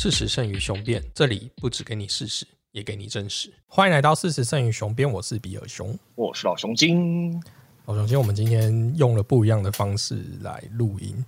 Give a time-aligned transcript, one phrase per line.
[0.00, 3.52] 事实胜于雄辩，这里不只给你事实，也给你真实。
[3.66, 5.98] 欢迎来到事实胜于雄辩，我是比尔熊。
[6.14, 7.32] 我是老熊精。
[7.84, 11.24] 老熊精，我们今天用了不一样的方式来录音。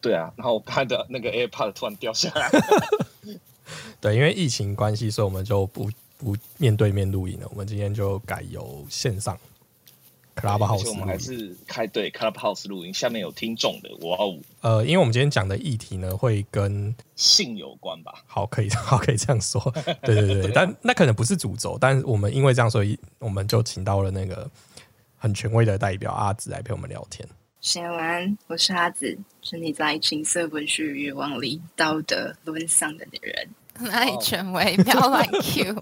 [0.00, 2.48] 对啊，然后我看的那个 AirPod 突然掉下来。
[4.00, 7.48] 对，因为疫情关系，所以我们就不不面对面录音了。
[7.50, 9.38] 我们今天就改由线上
[10.36, 11.18] Clubhouse 我们还。
[11.18, 18.24] 是开对 Clubhouse 录音，下面有听众的，哇哦，呃，因为我们今天讲的议题呢，会跟性有关吧？
[18.26, 19.60] 好，可以，好，可以这样说。
[20.02, 24.50] 对 对对， 但那可能不是主轴，但是我们因为这样，所以我们就请到了那个
[25.16, 27.28] 很权威的代表阿紫来陪我们聊天。
[27.60, 33.48] 写完，我是阿紫，是你在情色文学欲望里道德沦丧的女人。
[33.78, 34.76] 哪里权威？
[34.78, 35.76] 不要乱 Q。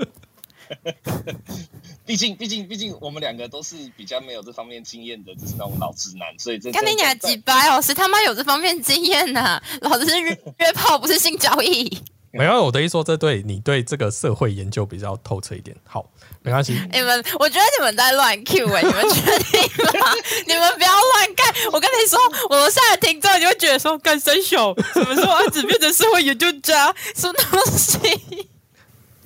[2.07, 11.99] 毕竟，毕竟，毕竟，我们两个都是比较没有这方面经验的，就是那种老直男，所以这看你俩在几掰哦，谁他妈有这方面经验呐、 老子是约约炮，不是性交易。
[12.33, 15.77] 没有，我的意思说，这对你对这个社会研究比较透彻一点。
[15.85, 16.09] 好，
[16.43, 16.81] 没关系。
[16.93, 19.61] 你们，我觉得你们在乱 Q 哎、你们确定
[20.01, 20.15] 吗？
[20.47, 21.53] 你们不要乱干！
[21.73, 26.95] 我跟你说，我楼下的听众就会觉得说，干生小，什么时候阿紫变成社会研究家？
[27.17, 28.49] 什么东西？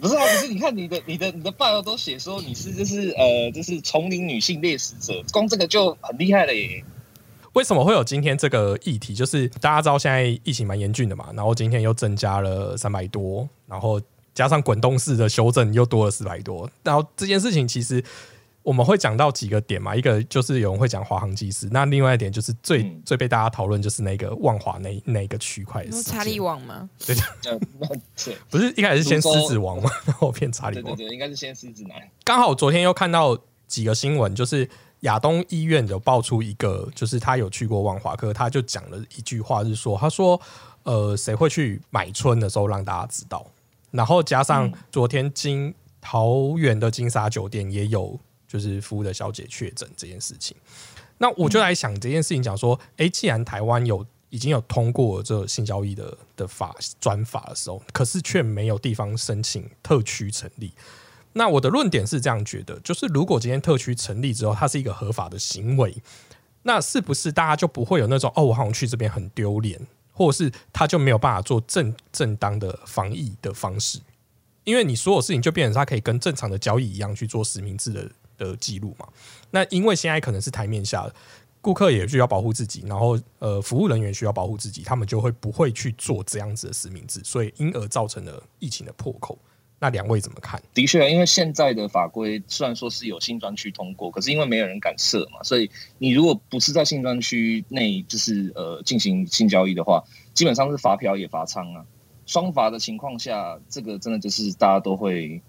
[0.00, 6.84] 不是啊，不是，你看你的、你的、你的报道都写说你是就是呃，就是丛林女性猎食者，光这个就很厉害了耶。
[7.53, 9.14] 为什么会有今天这个议题？
[9.14, 14.01] 就是大家知道现在疫情蛮严峻的嘛，然后今天又增加了三百多，然后
[14.34, 18.03] 加上滚动式的修正又多了四百多，然后这件事情其实
[18.65, 23.03] 我们会讲到几个点嘛，一个就是有人会讲华航机师，那另外一点就是最、嗯。
[23.05, 26.89] 最被大家讨论就是那个万华那那一个区块查理王吗？
[27.07, 28.37] 对，对。
[28.51, 30.97] 不是一开始是先狮子王嘛，然后变查理王。
[30.97, 31.97] 对对，对，应该是先狮子男。
[32.25, 34.67] 刚好昨天又看到几个新闻，就是
[35.01, 40.41] 亚东医院有爆出一个，就是他有去过万华可，他就讲了一句话，是说，他说，
[40.85, 43.47] 呃，谁会去买春的时候让大家知道，
[43.91, 48.19] 然后加上昨天金桃园的金沙酒店也有
[48.55, 50.57] 就是服务的小姐确诊这件事情，
[51.19, 60.73] 那我就来想这件事情，讲说，诶，既然台湾有已经有通过这性交易的的法专法的时候，可是却没有地方申请特区成立。
[61.33, 65.93] 那我的论点是这样觉得，就是如果今天特区成立之后，它是一个合法的行为，
[66.63, 73.98] 那是不是大家就不会有那种哦，我好像去这边很丢脸，或者是他就没有办法做正正当的防疫的方式？
[74.63, 79.08] 因为你所有事情就变成他可以跟正常的交易一样去做实名制的的记录嘛。
[79.50, 81.14] 那因为现在可能是台面下的
[81.61, 89.39] 顾客也需要保护自己，然后呃服务人员需要保护自己，他们就会不会去做这样子的实名制，所以因而造成了疫情的破口。
[89.80, 90.62] 那两位怎么看？
[90.72, 100.02] 的确，因为现在的法规虽然说是有性专区通过，可是因为没有人敢设嘛，所以你如果不是在性专区内就是呃进行性交易的话，
[100.33, 101.84] 基本上是罚嫖也罚娼啊。
[102.24, 105.42] 双罚的情况下，这个真的就是大家都会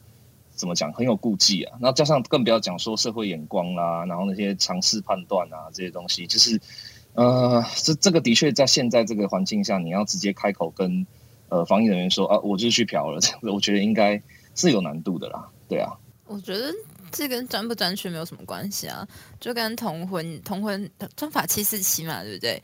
[0.56, 1.78] 怎么讲，很有顾忌啊。
[1.80, 6.60] 那加上更不要讲说社会眼光啦，然后那些常识判断啊这些东西，就是
[7.14, 11.06] 呃，这这个的确在现在这个环境下，你要直接开口跟
[11.50, 14.22] 呃防疫人员说啊，我就去嫖了，这样子，我觉得应该
[14.56, 15.48] 是有难度的啦。
[15.68, 15.92] 对啊，
[16.26, 16.74] 我觉得
[17.12, 19.08] 这跟专不专区没有什么关系啊，
[19.40, 22.62] 就跟同婚同婚专法七四七嘛，对不对？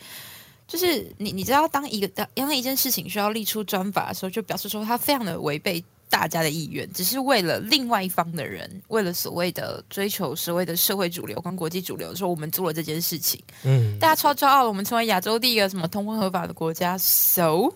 [0.68, 17.74] 就是你你知道，当一个当当一件事情需要立出专法的时候，就表示说它非常的违背大家的意愿，只是为了另外一方的人，为了所谓的追求所谓的社会主流跟国际主流，说我们做了这件事情，嗯，大家超骄傲了，我们成为亚洲第一个什么通婚合法的国家，so。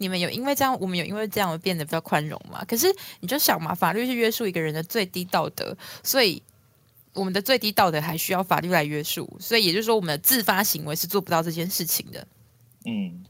[0.00, 2.64] 你们有因为这样，我们有因为这样而变得比较宽容吗？
[2.68, 2.86] 可是
[3.18, 6.40] 你就想嘛，法律是约束一个人的最低道德，所以
[7.14, 12.24] 我们的最低道德还需要法律来约束，所以也就是说，我们的自发行为是做不到这件事情的，
[12.84, 13.24] 嗯，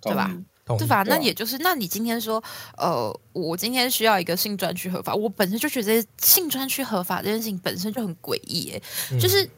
[0.00, 0.34] 对吧
[0.78, 1.02] 对吧？
[1.06, 2.42] 那也就是，那你今天说，
[2.76, 8.82] 呃，我今天需要一个性专区合法，我本身就觉得性专区合法这件事情本身就很诡异，耶。
[9.12, 9.48] 嗯就是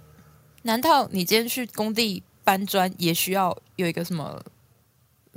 [0.62, 4.41] 难道你今天去工地搬砖也需要有一个什么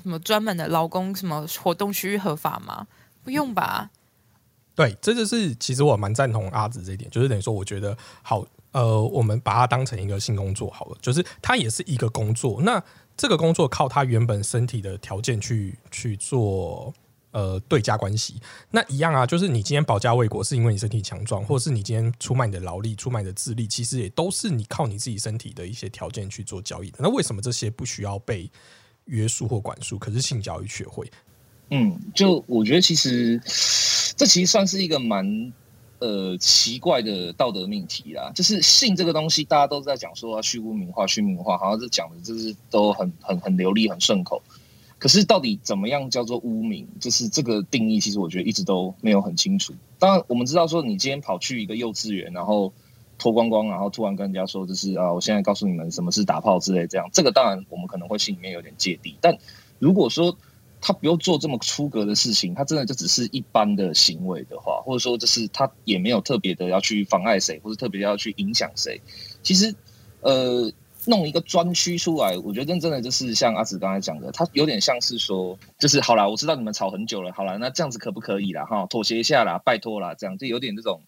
[0.04, 2.86] 什么专门的劳工什么活动区域合法吗？
[3.24, 3.90] 不用吧？
[4.76, 12.62] 对，这就是其实我蛮赞同阿紫这一点，就是等于说，我觉得好，呃，我们把它当成一个性工作好了，就是它也是一个工作。
[12.62, 12.84] 那
[13.18, 16.94] 这个工作靠他原本身体的条件去去做
[17.32, 18.40] 呃对家关系，
[18.72, 26.98] 那一样啊，就是你今天保家卫国是因为你身体强壮，或是你今天出卖你的劳力、出卖你的智力，其实也都是你靠你自己身体的一些条件去做交易的。
[27.02, 28.50] 那为什么这些不需要被
[29.06, 31.10] 约束或管束，可是性交易却会？
[31.72, 33.42] 嗯，就我觉得其实
[34.16, 35.52] 这其实算是一个蛮
[36.00, 38.32] 呃奇怪的道德命题啦。
[38.36, 44.42] 就是性这个东西，大家都在讲说要去污名化、去名化，好像是讲的就是都很很很流利、很顺口。
[44.98, 49.74] 可是到底怎么样叫做污名，就是这个定义，其实我觉得一直都没有很清楚。
[50.00, 52.74] 当然，我们知道说你今天跑去一个幼稚园，然后
[53.20, 59.16] 脱光光，然后突然跟人家说，就是啊，我现在告诉你们什么是打炮之类这样，这个当然我们可能会心里面有点芥蒂。
[59.20, 59.38] 但
[59.80, 60.38] 如果说
[60.86, 69.02] 他不用做这么出格的事情，他真的就只是一般的行为的话，或者说就是他也没有特别的要去妨碍谁，或者特别要去影响谁，
[69.42, 69.74] 其实
[70.22, 70.72] 呃。
[71.08, 78.66] 弄一个专区出来，我觉得真的就是像阿紫刚才讲的，他有点像是说，就是好啦，我知道你们吵很久了，好了，那这样子可不可以啦？
[78.66, 81.04] 哈，妥协一下啦，拜托啦，这样就有点这种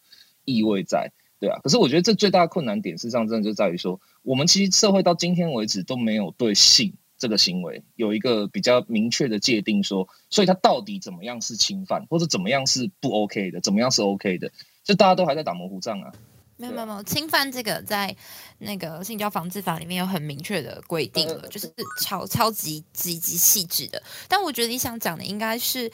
[0.45, 1.57] 意味在，对啊。
[1.63, 14.51] 可是我觉得这最大的困难点，事实上真的就在于说，我们其实社会到今天为止都没有对性这个行为有一个比较明确的界定，说，所以它到底怎么样是侵犯，或者怎么样是不 OK 的，怎么样是 OK 的，
[14.83, 16.13] 就大家都还在打模糊仗啊。
[16.57, 18.15] 没有没有没有，侵犯这个在
[18.59, 21.71] 那个性交防治法里面有很明确的规定了，就是
[22.03, 24.01] 超超级极极细致的。
[24.27, 25.91] 但我觉得你想讲的应该是，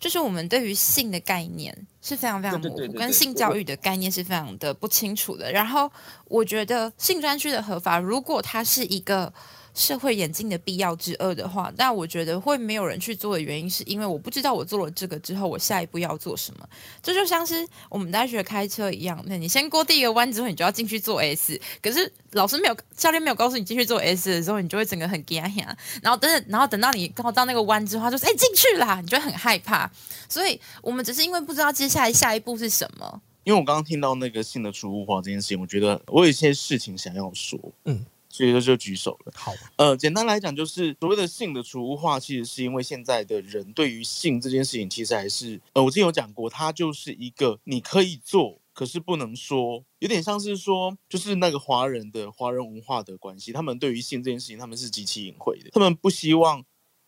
[0.00, 5.50] 就是我们对于性的概念是非常非常模糊，跟性教育的概念是非常的不清楚的。
[5.50, 5.90] 然后
[6.26, 9.32] 我觉得性专区的合法，如果它是一个。
[9.78, 16.68] 社会演进的必要之二的话，那我觉得会没有人去做的原因，是因为我不知道我做了这个之后，我下一步要做什么。
[17.00, 25.76] 这就像是我们大学开车一样，那你先过第一个弯之后，你就要进去做 S，可是老师没有，教练没有告诉你进去做 S 的时候，你就会整个很惊吓。
[26.02, 29.88] 然后等等，然后等到你刚好到那个弯之后，就说：“哎，进去啦！”你就会很害怕。
[30.28, 33.22] 所以我们只是因为不知道接下来下一步是什么。
[33.44, 37.58] 因为我刚刚听到那个性的出物化这件事情，我觉得我有一些事情想要说。
[37.84, 38.04] 嗯。
[38.30, 39.32] 所以说就举手了。
[39.34, 56.64] 好，呃，简单来讲，就是所谓的性的储物化，其实是因为现在的人对于性这件事情，其实还是呃，我之前有讲过，它就是一个你可以做，可是不能说，有点像是说，就是那个华人的华人文化的关系，他们对于性这件事情，他们是极其隐晦的，他们不希望，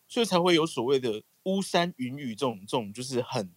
[0.07, 3.51] 所以才会有所谓的巫山云雨这种这种，就是很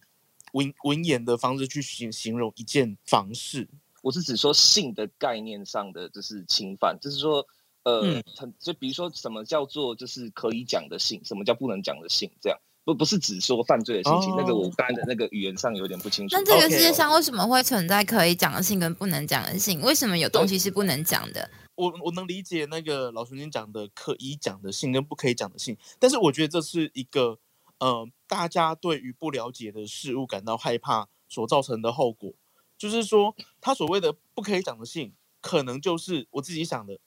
[0.53, 3.67] 文文言的方式去形形容一件房事。
[4.05, 7.43] 我是指说性的概念上的就是侵犯，就是说。
[7.87, 8.01] 呃，
[8.35, 16.35] 很就比如说什么叫做就是可以讲的性，什么叫不能讲的性，这样不不是只说犯罪的性情，那个我刚才的那个语言上有点不清楚。
[16.35, 19.79] 那这个世界上为什么会存在可以讲的性跟不能讲的性？
[19.81, 21.47] 为什么有东西是不能讲的？
[21.75, 27.37] 我我能理解那个老孙经讲的可以讲的性跟不可以讲的性，但是我觉得这是一个
[27.77, 32.33] 呃，大家对于不了解的事物感到害怕所造成的后果，
[32.77, 36.99] 就是说他所谓的不可以讲的性，可能就是我自己想的。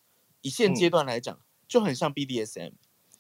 [0.43, 2.73] 以现阶段来讲，就很像 BDSM，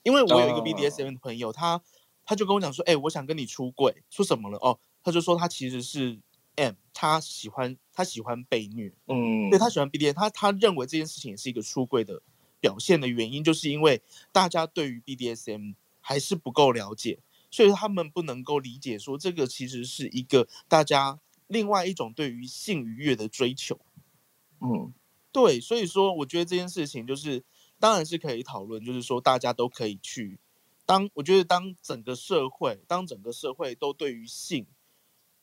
[0.04, 1.82] 因为我有一个 BDSM 的朋友，他
[2.24, 4.58] 他就跟我讲说，哎，我想跟你出柜，说什么了？
[4.58, 6.20] 哦，他就说他其实是
[6.54, 12.22] M，他喜欢他喜欢被虐，嗯，对他喜欢 BDSM，他他认为这件事情也是一个出柜的
[12.60, 14.00] 表现的原因，就是因为
[14.30, 17.18] 大家对于 BDSM 还是不够了解，
[17.50, 21.18] 所以他们不能够理解说这个其实是一个大家
[21.48, 23.80] 另外一种对于性愉悦的追求，
[24.60, 24.94] 嗯。
[25.30, 27.44] 对，所以说我觉得这件事情就是，
[27.78, 30.38] 当然是可以讨论，就是说大家都可以去
[30.86, 34.66] 当，我觉得当整个社会，当整个社会都对于性，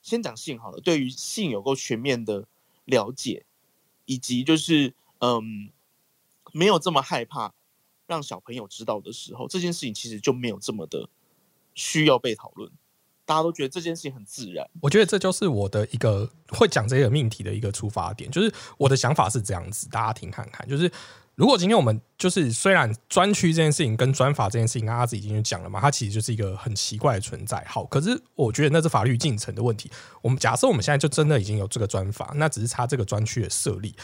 [0.01, 2.47] 先讲性好了，对于性有够全面的
[2.83, 3.45] 了解，
[4.05, 5.69] 以及就是嗯，
[6.51, 7.53] 没有这么害怕
[8.07, 11.07] 让小朋友知道的时候，这件事情其实就没有这么的
[11.75, 12.71] 需要被讨论。
[13.25, 20.67] 大家都觉得这件事情很自然，我觉得这就是我的一个会讲这个命题的一个出发点，就是我的想法是这样子，大家听看看。
[20.69, 20.89] 就是
[21.33, 27.61] 如果今天我们就是虽然专区这件事情跟专法这件事情，阿子已经讲了嘛，它其实就是一个很奇怪的存在。
[27.67, 29.91] 好，可是我觉得那是法律进程的问题。
[30.21, 33.95] 我们假设我们现在就真的已经有这个专法，那只是差这个专区的设立。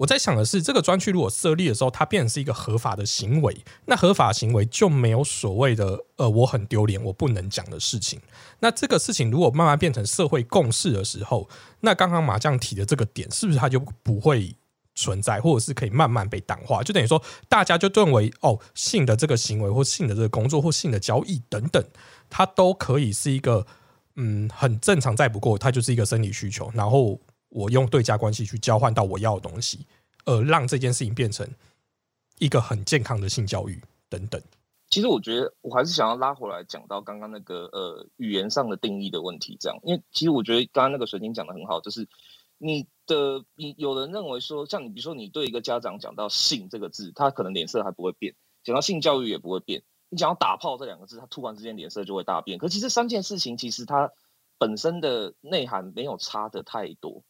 [0.00, 3.54] 我在想的是，这个专区如果设立的时候，它变成是一个合法的行为，
[3.84, 8.18] 那合法行为就没有所谓的呃，我很丢脸，我不能讲的事情。
[8.60, 11.46] 那这个事情如果慢慢变成社会共识的时候，
[11.80, 14.56] 那刚刚麻将提的这个点，是不是它就不会
[14.94, 16.82] 存在，或者是可以慢慢被淡化？
[16.82, 21.84] 就等于说，大家就认为哦，性的这个行为，或性的这个工作，或性的交易等等，
[22.30, 23.66] 它都可以是一个
[24.16, 27.20] 嗯很正常，再不过它就是一个生理需求，然后。
[27.50, 29.86] 我用对价关系去交换到我要的东西，
[30.24, 31.48] 而让这件事情变成
[32.38, 34.40] 一个很健康的性教育等等。
[34.88, 42.08] 其实我觉得我还是想要拉回来讲到刚刚那个呃语言上的定义的问题，这样，因为其实我觉得刚刚那个水晶讲的很好，就是
[42.58, 48.32] 你的你有人认为说，像你比如说你对一个家长讲到性这个字，他可能脸色还不会变；
[48.64, 49.82] 讲到性教育也不会变。
[50.08, 52.58] 你讲到打炮这两个字，他突然之间脸色就会大变。
[52.58, 54.10] 可其实三件事情其实它
[54.58, 57.22] 本身的内涵没有差的太多。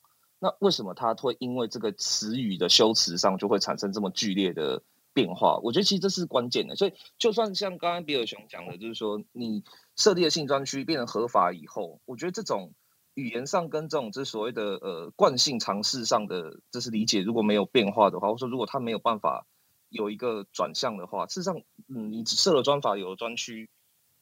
[0.43, 4.83] 那为什么他会因为这个词语的修辞上就会产生这么剧烈的
[5.13, 5.61] 变化。
[5.63, 6.75] 我觉得其实这是关键的。
[6.77, 9.63] 所以就算像刚刚比尔熊讲的，就是说你
[9.97, 12.73] 设立的性专区变成合法以后，我觉得这种
[13.13, 19.47] 语言上跟这种这所谓的呃惯性尝试上的这是理解，如果没有变化的话，或者说如果他没有办法
[19.91, 23.69] 有一个转向的话，事实上，嗯，你设了专法有了专区，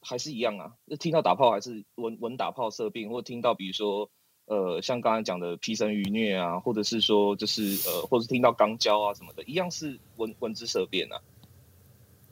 [0.00, 0.72] 还是一样啊。
[0.98, 4.10] 听到打炮还是闻闻打炮色病，或听到比如说。
[4.48, 11.20] 呃，像刚才讲的披身愚虐啊，或者是说就是呃，或是听到肛交啊什么的，一样是闻闻之色变啊。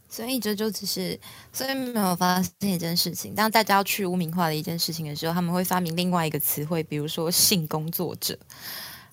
[0.09, 1.19] 所以这就只是，
[1.53, 3.35] 所以没有发现一件事情。
[3.35, 8.39] 当大家要去污名化的一件事情的时候，他们会发明另外一个词汇，比如说性工作者。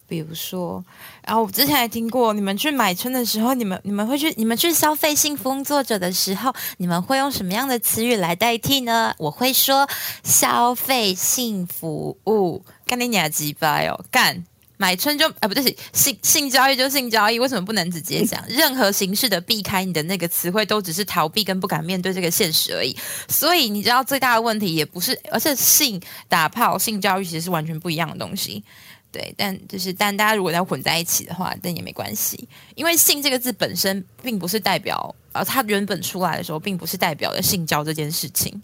[0.05, 0.83] 比如说，
[1.25, 9.15] 然后我之前还听过，你们去买春的时候，你们你们会去，你们去消费性工作者的时候，你们会用什么样的词语来代替呢？
[9.17, 9.87] 我会说
[10.21, 12.63] 消费性服务。
[12.93, 14.05] 干你娘鸡巴哦！
[14.11, 14.45] 干
[14.77, 18.39] 买春就啊，不对，性性交易就性交易，为什么不能直接讲？
[18.47, 22.95] 任何形式的避开你的那个词汇，都只是逃避跟不敢面对这个现实而已。
[23.27, 28.63] 所以你知道最大的问题也不是，而且性打炮、性教育其实是完全不一样的东西。
[29.11, 38.61] 对，但就是但大家如果要混在一起的话，但也没关系，因为性这个字本身并不是代表，呃，它原本出来的时候并不是代表的性交这件事情。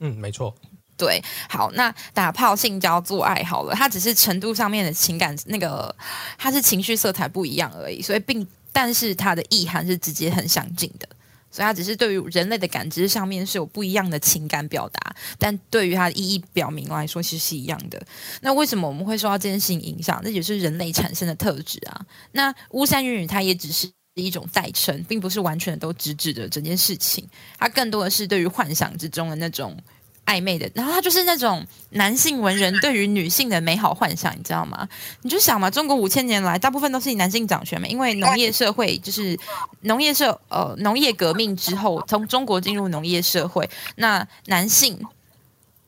[0.00, 0.54] 嗯，没错。
[1.00, 5.96] 对，好，那打炮、性交、做爱好了，它只是程度上面的情感，那个
[6.36, 11.08] 它是情绪色彩不一样而已，所以并但是它的意涵是直接很相近的，
[11.50, 17.98] 所以它只是对于人类的感知上面是有不一样的情感表达，但对于它的意义表明来说，其实是一样的。
[18.42, 20.20] 那为什么我们会受到这件事情影响？
[20.22, 22.04] 那也是人类产生的特质啊。
[22.32, 27.26] 那巫山云雨它也只是一种代称，并不是完全都直指的整件事情，
[27.58, 29.74] 它更多的是对于幻想之中的那种。
[30.26, 34.88] 暧昧的，然后他就是那种男性文人对于女性的美好幻想，你知道吗？
[35.22, 39.36] 你就想嘛，中国五千年来大部分都是以男性掌权嘛，因为农业社会就是
[39.80, 44.98] 农业社呃农业革命之后，从中国进入农业社会，那男性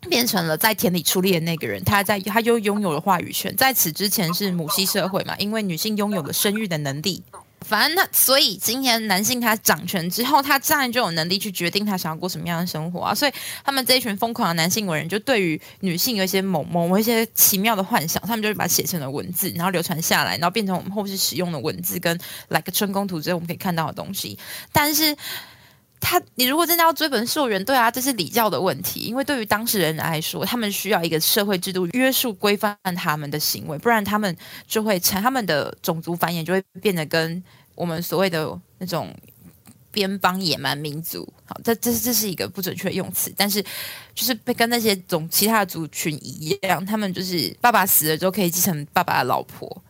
[0.08, 3.54] 变成了在田里出力的那个人，他在他又拥有了话语权。
[3.54, 7.22] 在此之前是母系社会嘛，因为女性拥有了生育的能力。
[7.62, 13.14] 反正他，所以今天男性他掌权之后，他自然就有能力去决定他想要过什么样的生活啊。
[13.14, 13.32] 所以
[13.64, 24.38] 他们这一群疯狂的男性文人，就对于女性有一些某某一些奇妙的幻想，他们就会把它写成了文字，然后流传下来，然后变成我们后续使用的文字，跟来个春宫图之类我们可以看到的东西。
[24.72, 25.16] 但是。
[26.04, 29.02] 他，你如果真的要追本溯源，对啊，这是礼教的问题。
[29.02, 37.42] 因为对于当事人来说，他们需要一个社会制度约束规范他们的行为，不然他们就会成他们的种族繁衍就会变得跟
[37.76, 39.14] 我们所谓的那种
[39.92, 43.62] 边邦野蛮民族，好，这这这是一个不准确的用词，但是
[44.12, 49.82] 就是被跟那些种其他的族群一样，他们就是爸爸死了之后可以继承爸爸的老婆。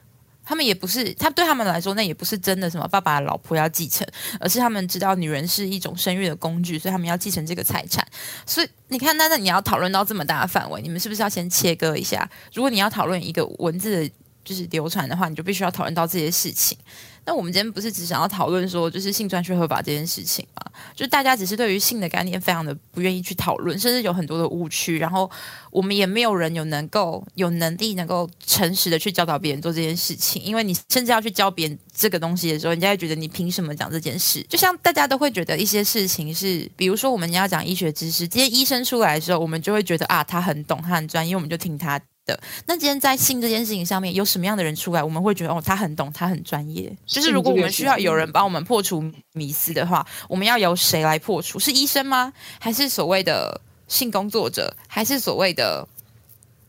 [0.52, 4.06] 他们也不是，他对他们来说，那也不是真的什么爸爸老婆要继承，
[4.38, 8.06] 而是他们知道女人是一种生育的工具，所以他们要继承这个财产。
[8.44, 12.28] 所以你看，那那你要讨论到这么大的范围，你们是不是要先切割一下？
[12.52, 16.76] 如果你要讨论一个文字的就是流传的话，你就必须要讨论到这些事情。
[17.24, 20.72] 那我们今天不是只想要讨论说，就是性专区合法这件事情嘛？
[20.94, 24.98] 就大家只是对于性的概念非常的不愿意去讨论，甚至有很多的误区。
[24.98, 25.30] 然后
[25.70, 30.42] 我们也没有人有能够有能力能够诚实的去教导别人做这件事情。
[30.42, 34.44] 因为你甚至要去教别人这个东西的时候，人家会觉得你凭什么讲这件事？
[34.48, 42.00] 就像大家都会觉得一些事情是，比如说我们要讲医学知识，今天医生出来的时候，我们就会觉得啊，他很懂，他很专业，我们就听他。
[42.32, 46.90] 的那今天在性这件事情上面有什么样的人出来，我们会觉得哦，他很懂，他很专业。
[47.06, 51.58] 就是如果我们需要有人帮我们破除迷思的话，我们要由谁来破除？
[51.58, 52.32] 是医生吗？
[52.58, 54.74] 还是所谓的性工作者？
[54.88, 55.86] 还是所谓的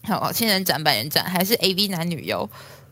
[0.04, 1.24] 好千人斩百人斩？
[1.24, 2.50] 还是 A V 男女优？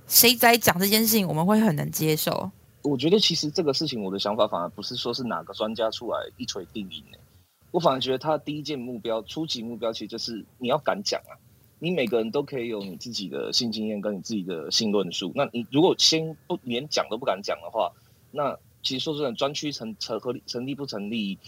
[0.07, 2.51] 谁在讲这件事情，我们会很能接受？
[2.83, 7.17] 我觉得其实这个事情，我的想法反而不是说是哪个专家出来一锤定音呢。
[7.69, 11.37] 我反而觉得他第一件目标、初级目标，其实就是你要敢讲啊。
[11.83, 15.31] 你每个人都可以有你自己的性经验跟你自己的性论述。
[15.33, 17.91] 那你如果先不连讲都不敢讲的话，
[18.29, 21.39] 那其实说真的，专区成成合成立不成立，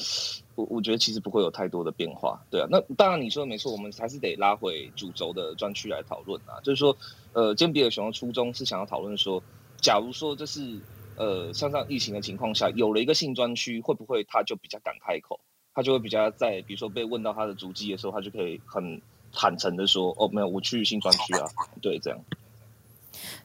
[0.56, 2.42] 我我觉得其实不会有太多的变化。
[2.50, 6.58] 对啊，那当然你说的没错，我们还是得拉回主轴的专区来讨论啊。
[6.64, 6.98] 就是说，
[7.34, 9.40] 呃，今天比尔熊的初衷是想要讨论说，
[9.78, 10.82] 假如说这是
[11.16, 15.40] 呃像这样疫情的情况下，有了一个性专区，会不会他就比较敢开口？
[15.76, 19.00] 他就会比较在比如说被问到他的足迹的时候，他就可以很。
[19.34, 21.50] 坦诚的说，哦，没有，我去新专区啊，
[21.82, 22.20] 对，这样。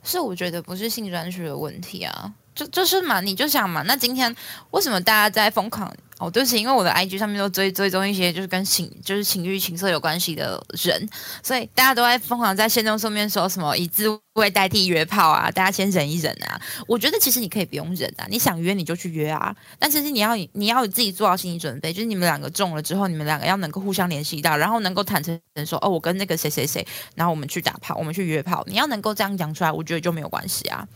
[0.02, 4.35] 是我觉得不是性专区的问题啊，就就是嘛，你就想嘛，那今天
[4.71, 5.92] 为什么大家在疯狂？
[6.19, 11.09] 哦，对不起，因为我的 IG 上面都追追踪一些就是跟情就是情欲情色有关系的人，
[11.43, 16.61] 所以大家都在疯狂在线中上面说什么以自会代替约炮啊，大家先忍一忍啊。
[16.87, 19.55] 我觉得其实你可以不用忍啊，你想约你就去约啊。
[19.79, 26.85] 但其实你要你要自己做好心理准备，就是你们两个中了之后，你们两个要能够互相联系到，然后能够坦诚说，哦，我跟那个谁谁谁，
[27.15, 30.87] 然后我们去打炮，我们去约炮，你要能够这样讲出来，我觉得就没有关系啊。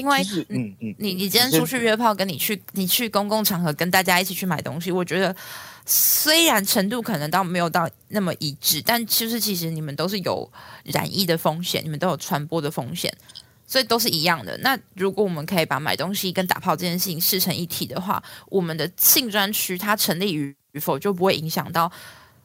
[0.00, 5.34] 因为嗯嗯，你你今天出去约炮，跟你去你去公共场合跟大家一起去买东西，我觉得
[5.84, 10.50] 虽然程度可能到没有到那么一致，但其实其实你们都是有
[10.84, 13.12] 染疫的风险，你们都有传播的风险，
[13.66, 14.56] 所以都是一样的。
[14.58, 21.90] 那如果我们可以把买东西跟打炮这件事情视成一体的话，我们的性专区它成立与否就不会影响到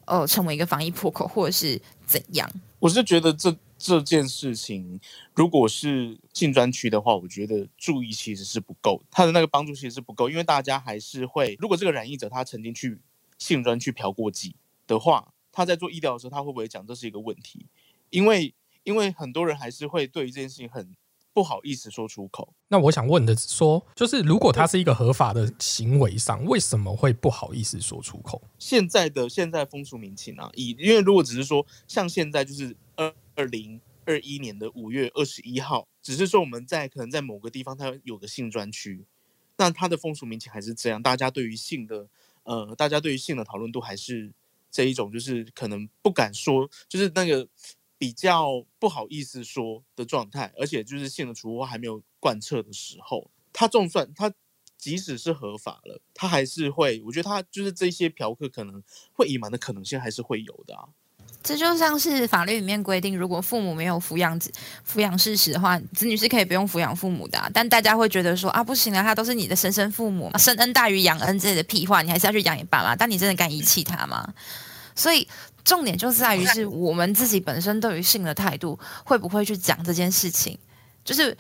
[0.06, 2.50] 呃成为一个防疫破口或者是怎样。
[2.80, 3.56] 我是觉得这
[3.86, 5.00] 这件事情，
[5.36, 12.98] 如果是性专区的话，我觉得注意其实是不够，他的那个帮助其实是不够，因为大家还是会，如果这个染疫者他曾经去
[13.38, 14.54] 性专区嫖过妓
[14.88, 17.68] 的话，他在做医疗的时候，他会不会讲这是一个问题？
[18.10, 20.96] 因为因为很多人还是会对于这件事情很
[21.32, 22.56] 不好意思说出口。
[22.70, 28.42] 那我想问的是说，就是如果它是一个合法的行为上，为什么会不好意思说出口？
[28.58, 39.06] 现在的现在风俗民情啊，以因为如果只是说像现在就是二二零二一年的五月二十一号，只是说我们在可能在某个地方它有个性专区，
[39.58, 42.08] 那它的风俗民情还是这样，大家对于性的
[42.44, 44.32] 呃，大家对于性的讨论度还是
[44.72, 47.48] 这一种，就是可能不敢说，就是那个
[47.98, 54.32] 比较不好意思说的状态，而且就是性的处罚还没有贯彻的时候，它就算它
[54.78, 60.90] 即使是合法了，它还是会，我觉得它就是这些嫖客可能会隐瞒的可能性还是会有的啊。
[61.46, 64.52] 这就像是法律里面规定，如果父母没有抚养子
[64.92, 72.96] 抚养事实的话，子女是可以不用抚养父母的、但大家会觉得说啊，不行啊，他都是你的生身父母，生恩大于养恩之类的屁话，你还是要去养你爸妈。
[72.96, 74.28] 但你真的敢遗弃他吗？
[74.96, 75.28] 所以
[75.64, 80.58] 重点就在于是我们自己本身对于性的态度，会不会去讲这件事情？
[81.04, 81.38] 就是，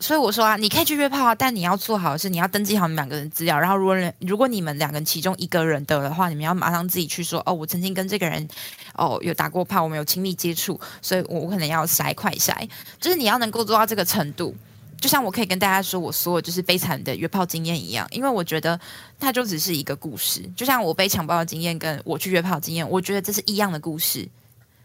[0.00, 8.46] 所以我说啊，你可以去约炮啊，但你要做好的是，你要登记好你们两个人资料，然后如果如果你们两个人其中一个人得的话，你们要马上自己去说哦，我曾经跟这个人
[8.94, 12.68] 哦有打过炮，我们有亲密接触，所以我我可能要筛快筛，
[13.00, 14.54] 就是你要能够做到这个程度。
[15.00, 18.78] 就像我可以跟大家说我所有就是悲惨的约炮经验一样，因为我觉得
[19.20, 24.26] 它就只是一个故事，就像我被强暴的经验跟我去约炮的经验，我觉得这是一样的故事，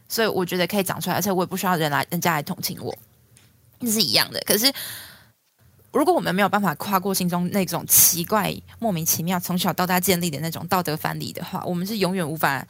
[0.09, 2.93] 所以我觉得可以讲出来，而且我也不需要人来人家来同情我，
[3.79, 4.41] 这是一样的。
[4.45, 4.69] 可是
[5.91, 12.65] 如果我们没有办法跨过心中那种奇怪、莫名其妙从小到大建立的那种道德藩篱的话，我们是永远无法。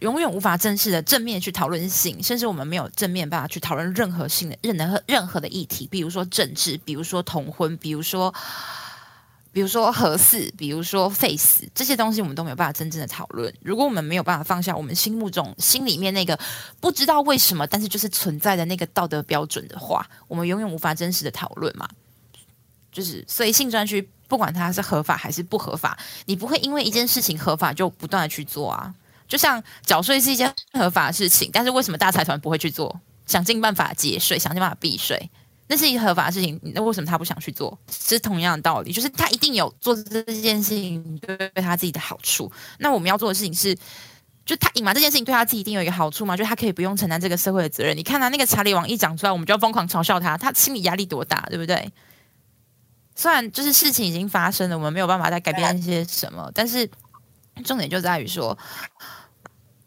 [0.00, 8.34] 永远无法正式的正面去讨论性，甚至我们没有正面办法去讨论任何性的任何任何的议题，比如说政治，比如说同婚，比如说
[9.52, 13.54] 比如说核四，比如说废死这些东西，我们都没有办法真正的讨论。
[13.62, 16.36] 如果我们没有办法放下我们心目中心里面那个
[16.80, 21.88] 不知道为什么，但是就是存在的那个道德标准的话，我们永远无法真实的讨论嘛。
[22.96, 28.94] 就是所以性专区不管它是合法还是不合法，你不会因为一件事情合法就不断的去做啊。
[29.28, 32.98] 就像缴税是一件合法的事情，但是为什么大财团不会去做？
[33.26, 35.30] 想尽办法节税，想尽办法避税，
[35.66, 37.76] 那是一个合法的事情，那为什么他不想去做？
[37.90, 42.50] 是同样的道理，就是他一定有做这件事情对他自己的好处。
[42.78, 43.76] 那我们要做的事情是，
[44.46, 46.36] 就他隐瞒这件事情对他自己一定有一个好处嘛？
[46.36, 47.96] 就他可以不用承担这个社会的责任。
[47.96, 51.90] 你看他那个查理王一讲出来，我们就要疯狂嘲笑他，他心理压力多大，对不对？
[53.16, 56.88] 虽然就是事情已经发生了，我们没有办法再改变一些什么，但是
[57.64, 58.56] 重点就在于说。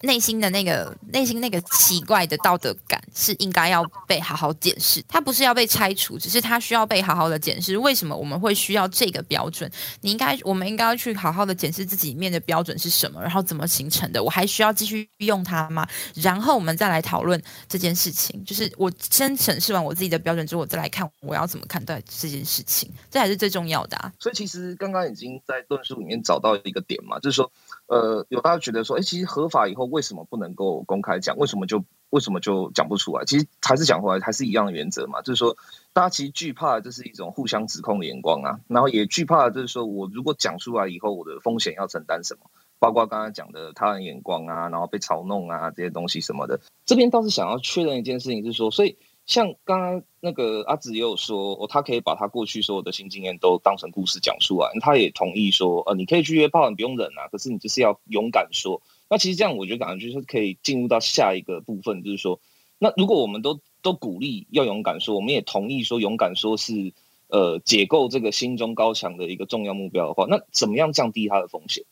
[0.01, 7.77] 内心的那个内心那个奇怪的道德感是应该要被好好检视，它不是要被拆除，只是它需要被好好的检视。
[7.77, 9.69] 为什么我们会需要这个标准？
[10.01, 14.23] 你应该，我们应该要去好好的检视自己里面的标准是什么，然后怎么形成的？
[14.23, 15.87] 我还需要继续用它吗？
[16.15, 18.43] 然后我们再来讨论这件事情。
[18.45, 24.11] 就是我先审视完我自己的标准之后，我再来看我要怎么看待这件事情，这才是最重要的啊。
[24.19, 27.51] 所以其实刚刚已经在论述里面找到一个点嘛，就是说。
[27.89, 31.35] 呃，有大家觉得说，哎，其实合法以后为什么不能够公开讲？
[31.37, 33.25] 为什么就为什么就讲不出来？
[33.25, 35.57] 其实还是讲回来，还是一样的原则嘛，就是说，
[35.91, 42.49] 大家其实惧怕这是一种互相指控的眼光啊，然后也惧怕就是说我如果讲出来以后，我的风险要承担什么？
[42.77, 46.59] 包括刚刚讲的他人眼光啊，然后被嘲弄啊这些东西什么的。
[46.85, 48.97] 这边倒是想要确认一件事情，是说，所以。
[49.29, 54.71] 像刚刚那个阿紫也有说，哦，他可以把他过去所有的新经验都当成故事讲出来。
[54.81, 58.81] 他也同意说，呃，你可以去约炮，你不用忍啊，可是你就是要勇敢说。
[59.07, 62.39] 那其实这样，我觉得感觉就是可以进入到下一个部分，就是说，
[62.79, 66.91] 那如果我们都都鼓励要勇敢说，我们也同意说勇敢说是
[67.27, 71.83] 呃解构这个心中高墙的一个重要目标的话，那怎么样降低它的风险？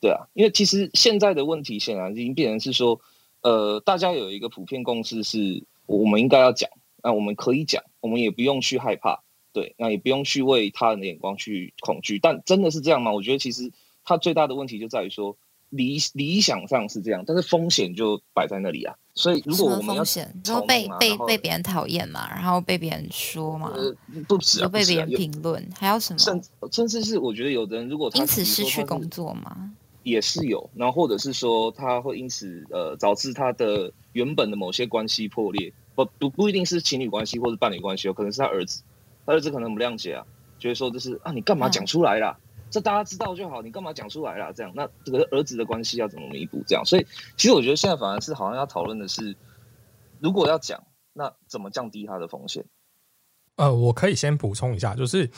[0.00, 3.00] 对啊，因为其实现在的问题显然已经变成是说，
[3.40, 5.64] 呃，大家有一个普遍共识是。
[5.88, 6.70] 我们应该要讲，
[7.02, 12.20] 那我们可以讲，我们也不用去害怕，对，那也不用去为他人的眼光去恐惧。
[12.20, 13.12] 但真的是这样吗？
[13.12, 13.72] 我觉得其实
[14.04, 15.36] 他最大的问题就在于说。
[15.70, 18.96] 理理想上是这样，但是风险就摆在那里啊。
[19.12, 23.94] 所以如果我们要风险，就被被被别人讨厌嘛，然后被别人说嘛，呃，
[24.26, 26.18] 不止啊，被别人评论，还有什么？
[26.18, 29.70] 甚甚至是我觉得有的人如果因此失去工作嘛，
[30.02, 30.68] 也是有。
[30.74, 38.82] 然后或者是说他会因此呃导致他的原本的某些关系破裂，不不不一定是情侣关系或者伴侣关系，有可能是他儿子，
[39.26, 40.26] 他儿子可能不谅解啊，
[40.58, 42.38] 觉得说就是啊你干嘛讲出来啦？
[42.70, 44.52] 这大家知道就好，你干嘛讲出来啦？
[44.52, 46.62] 这样，那这个儿子的关系要怎么弥补？
[46.66, 49.34] 这样，所以其实我觉得现在反而是好像要讨论的是，
[50.20, 50.84] 如果要讲，
[51.14, 52.62] 那怎么降低他的风险？
[53.56, 55.30] 呃，我可以先补充一下，就是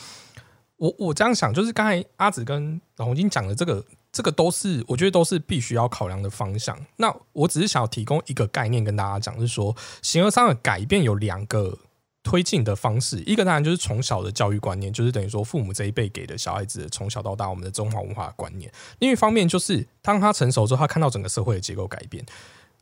[0.75, 6.77] 我我这样想，就是刚才阿紫跟老红金讲的这个，这个都是我觉得都是必须要考量的方向。
[6.97, 11.77] 那我只是想要提供一个概念跟大家讲，是说形而上的改变有两个。
[12.23, 18.71] 推进的方式，一个当然就是从小的教育观念，就是等于说父母这一辈给的小孩子从小到大我们的中华文化观念。
[18.99, 22.23] 另一方面，就是当他成熟之后，他看到整个社会的结构改变。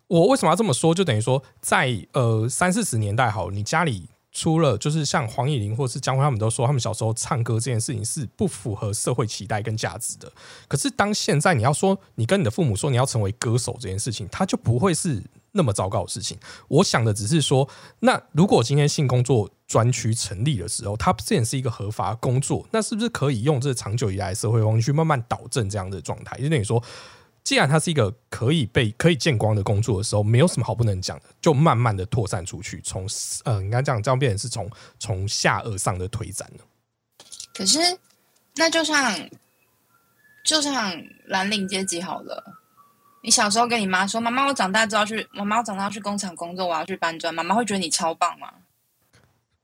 [0.07, 0.93] 我为什么要这么说？
[0.93, 4.09] 就等于说，在呃三四十年代，好，你家里。
[4.39, 10.31] 除了就是像黄以玲或是江辉他们都说，他们小时候唱歌这件事情是不符合社会期待跟价值的。
[10.65, 15.21] 可是当现在你要说你跟你的父母说你要成为歌手这件事情，他就不会是
[15.51, 16.39] 那么糟糕的事情。
[16.69, 17.67] 我想的只是说，
[17.99, 26.39] 那如果今天性工作专区成立的时候，它这也是一个合法工作，那是不是可以用这长久以来社会风气慢慢导正这样的状态？
[26.39, 26.81] 就等于说。
[27.49, 33.07] 既然它是一个可以被可以见光的工作的时候，没有什么好不能讲的，就慢慢的扩散出去，从
[33.43, 36.47] 呃，应该这样这样变成是从从下而上的推展。
[37.55, 37.79] 可是，
[38.53, 39.27] 那就像
[40.43, 42.43] 就像蓝领阶级好了，
[43.23, 48.53] 你小时候跟你妈说：“妈妈，我长大之后去，妈妈我长大要去工厂工作，我要去搬砖。”妈妈会觉得你超棒吗？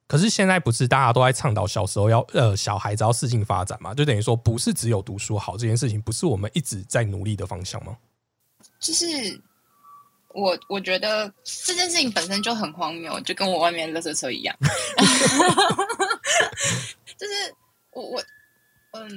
[0.08, 3.94] 可是现在不是大家都在倡导小时候要呃小孩子要适性发展嘛？
[3.94, 7.98] 就等于说不是只有读书好这件事情，不是我们一直在努力的方向吗？
[8.80, 9.06] 就是
[10.30, 14.56] 我我觉得这件事情本身就很荒谬，就跟我外面的垃圾车一样。
[17.18, 17.34] 就是
[17.92, 18.24] 我我
[18.92, 19.10] 嗯，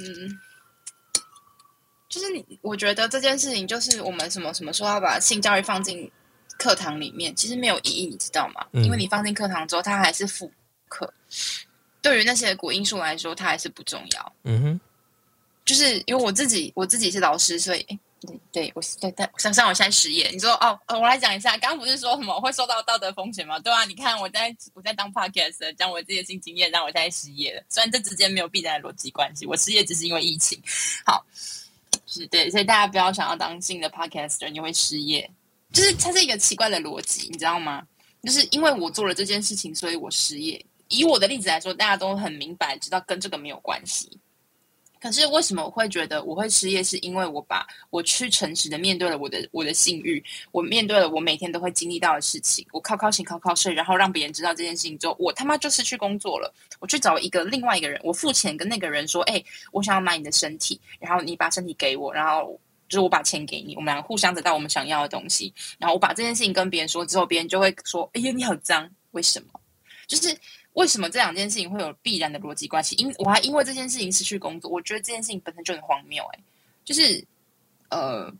[2.09, 6.11] 就是你我觉得这件事情就是我们什么什么说要把性教育放进
[6.59, 8.64] 课堂里面，其实没有意义，你知道吗？
[8.72, 10.51] 因为你放进课堂之后，它还是辅。
[10.88, 11.12] 课
[12.03, 14.33] 对于那些古因素来说，它还是不重要。
[14.44, 14.81] 嗯哼，
[15.64, 17.83] 就是因为我自己，我自己是老师，所以
[18.20, 20.29] 对对，我对对，上上我现在失业。
[20.31, 23.59] 你说哦，我来讲一下，刚刚不是说什么会受到道德风险吗？
[23.59, 27.62] 对啊，你看我在我在当 podcast 讲我自己的新经验，让我现在失业了。
[27.68, 30.61] 虽然这之间没有必然的逻辑关系，我失业只是因为疫情。
[31.05, 31.24] 好，
[32.07, 35.29] 是对，所以大家不要想要当新的 podcaster，你会失业，
[35.72, 37.87] 就是它是一个奇怪的逻辑，你知道吗？
[38.24, 40.64] 就是因为我做了这件事情，所以我失业。
[40.88, 44.18] 以我的例子来说，大家都很明白，知道跟这个没有关系。
[45.01, 46.83] 可是为什么我会觉得我会失业？
[46.83, 50.20] 是因为我把我去诚实的面对了我的我的性欲，
[50.51, 52.66] 我面对了我每天都会经历到的事情。
[52.72, 56.53] 我靠靠醒靠靠睡，然后让别人知道这件事情之后，我他妈就失去工作了。
[56.81, 69.61] 我去找一个另外一个人，我付钱跟那个人说：“哎，我想要买你的身体，然后你把身体给我，然后就是我把钱给你，我们两个互相得到我们想要的东西。”然后我把这件事情跟别人说之后，别人就会说：“哎呀，你好脏，为什么？”
[70.09, 70.37] 就是。
[70.78, 72.94] 为什么这两件事情会有必然的逻辑关系？
[72.96, 76.24] 因我还因为这件事情失去工作，我觉得这件事情本身就很荒谬。
[76.32, 76.38] 哎，
[76.84, 77.24] 就是，
[77.90, 78.32] 呃，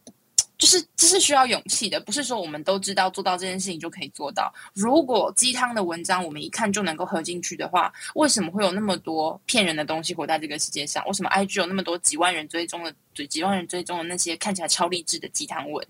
[0.57, 4.55] 就是这是需要勇气的，不是说我们都知道做到这件事情就可以做到。
[4.72, 11.05] 如果鸡汤的文章我们一看就能够喝进去的话，为什么会有那么多骗人的东西活在这个世界上？
[11.09, 15.85] 为什么 IG 有那么多几万人追踪的、几几万人追踪的那些看起来超励志的鸡汤文？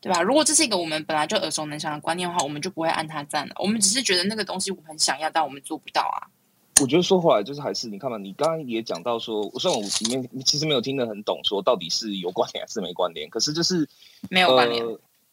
[0.00, 0.22] 对吧？
[0.22, 3.54] 如果这是一个我们本来就耳熟能详的观念的话，我们就不会按它赞了。
[3.58, 6.24] 我们只是觉得那个东西我们很想要，但我们做不到啊。
[6.80, 13.28] 我觉得说回来就是还是你看嘛，你刚刚也讲到说，虽然我里面其实没有听得很懂，说到底是有关联还是没关联。
[13.28, 13.86] 可是就是
[14.30, 14.82] 没有关联，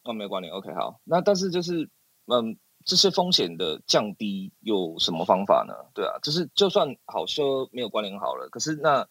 [0.02, 0.52] 哦，没有关联。
[0.52, 1.88] OK，好，那但是就是
[2.26, 2.54] 嗯，
[2.84, 5.72] 这些风险的降低有什么方法呢？
[5.94, 9.06] 对啊，就是就算好说没有关联好了，可是那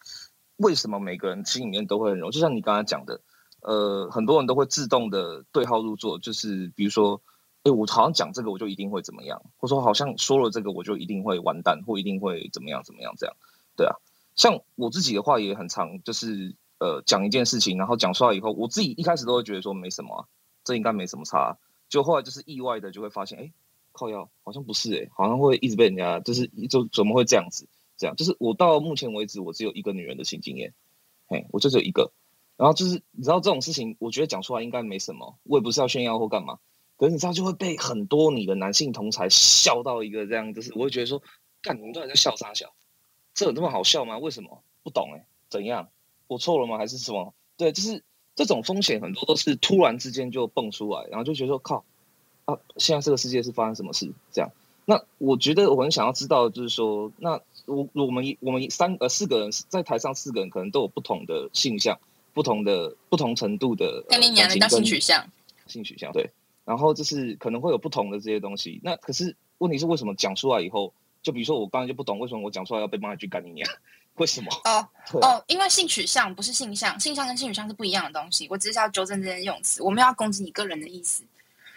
[0.58, 2.30] 为什么每个人心里面都会很容？
[2.30, 3.20] 就像你刚才讲的。
[3.60, 7.20] 呃，很多人都会自动的对号入座，就是比如说，
[7.64, 13.36] 哎，我好像讲这个我就一定会怎么样，或者说好像说了这个我就一定会完蛋，或一定会怎么样怎么样这样，
[13.76, 13.96] 对啊。
[14.36, 20.28] 像我自己的话也很常，就是呃讲一件事情，然后讲出来以后，我自己一开始都会觉得说没什么，
[20.62, 23.52] 这应该没什么差，就后来就是意外的就会发现，哎，
[23.90, 27.66] 靠药好像不是哎，好像会一直被人家就是就怎么会这样子？
[27.96, 30.72] 这样就是我到目前为止我只有一个女人的性经验，
[31.26, 32.12] 嘿，我就只有一个。
[32.58, 36.58] 然后就是你知道这种事情，我觉得讲出来应该没什么，我也不是要炫耀或干嘛。
[36.98, 41.22] 可是你知道就会被很多你的男性同才笑到一个这样，就是我会觉得说，
[41.62, 42.74] 干你们到底在笑啥笑？
[43.32, 44.18] 这有那么好笑吗？
[44.18, 44.60] 为什么？
[44.82, 45.88] 不懂哎、怎样？
[46.26, 46.76] 我错了吗？
[46.76, 47.32] 还是什么？
[47.56, 48.02] 对，就是
[48.34, 51.84] 这种风险很多都是突然之间就蹦出来，然后就觉得说靠
[52.46, 54.12] 啊，现在这个世界是发生什么事？
[54.32, 54.50] 这样。
[54.84, 62.00] 那我觉得我很想要知道，就是说，那我我们我们三呃四个人在台上四个人可能都有不同的性向，
[62.38, 65.28] 不同的不同程度的呃跟你讲的叫性取向，
[65.66, 66.30] 性取向对，
[66.64, 68.80] 然后就是可能会有不同的这些东西。
[68.80, 73.68] 那可是问题是为什么讲出来以后，就比如说我刚才就不懂为什么我讲出来要被骂一句干你娘？
[74.18, 74.52] 为什么？
[74.64, 78.46] 哦对哦，因为性取向不是性向，性向跟性取向是不一样的东西。
[78.48, 81.24] 我只是要纠正这些用词，我没有要攻击你个人的意思，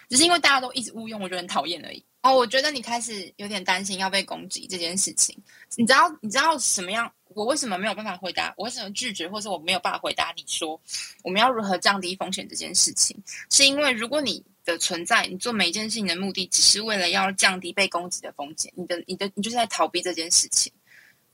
[0.08, 2.00] 只是因为大家都一直误用，我觉得很讨厌而已。
[2.22, 5.36] 哦，我觉得你开始有点担心要被攻击这件事情。
[5.74, 7.12] 你知道你知道什么样？
[7.34, 8.52] 我为什么没有办法回答？
[8.56, 10.80] 我为什么拒绝，或者我没有办法回答你说
[11.22, 13.16] 我们要如何降低风险这件事情？
[13.50, 20.72] 是因为如果你的存在，你做每一件事情的目的只是为了要降低被攻击的风险，你的你的你就是在逃避这件事情。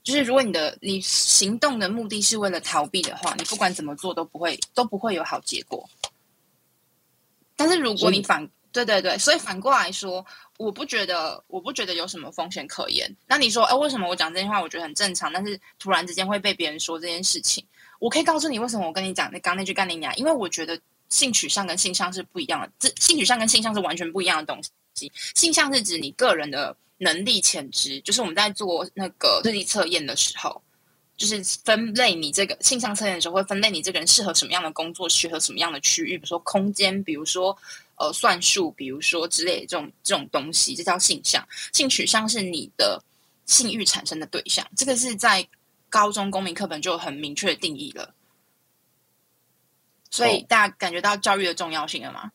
[0.01, 5.87] 就是如果你的你行动的目的是为了逃避的话，你不管怎么做都不会都不会有好结果。
[7.55, 10.25] 但是如果你反对对对，所以反过来说，
[10.59, 13.09] 我不觉得我不觉得有什么风险可言。
[13.25, 17.63] 那你说，哎，为什么我讲这句话我觉得很正常，但是突然之间会被别人说这件事情？
[17.97, 24.61] 我可以告诉你为什么我跟你讲那刚那句干你娘，因为我觉得性取向跟性向是不一样的，这性取向跟性向是完全不一样的东
[24.93, 25.09] 西。
[25.33, 30.61] 性向是指你个人的能力潜质，就是我们在做那个智力测验的时候，
[31.15, 37.57] 就是分类你这个性向测验的时候，会分类你这个人适合什么样的工作，适合什么样的区域，比如说空间，比如说
[37.99, 41.47] 呃算术，比如说之类的这种这种东西，这叫性向。
[41.71, 43.03] 性取向是你的
[43.45, 45.47] 性欲产生的对象，这个是在
[45.89, 48.15] 高中公民课本就很明确的定义了。
[50.09, 52.31] 所以哦大家感觉到教育的重要性了吗？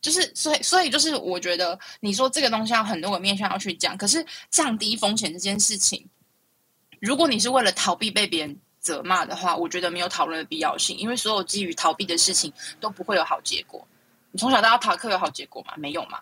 [0.00, 6.08] 就是，所以，所以就是，我觉得你说这个东西要很多个面向要去讲，可是降低风险这件事情，
[7.00, 13.86] 如果你是为了逃避被别人责骂的话，我觉得没有讨论的必要性，因为所有基于逃避的事情都不会有好结果。
[14.30, 15.74] 你从小到大逃课有好结果吗？
[15.76, 16.20] 没有嘛。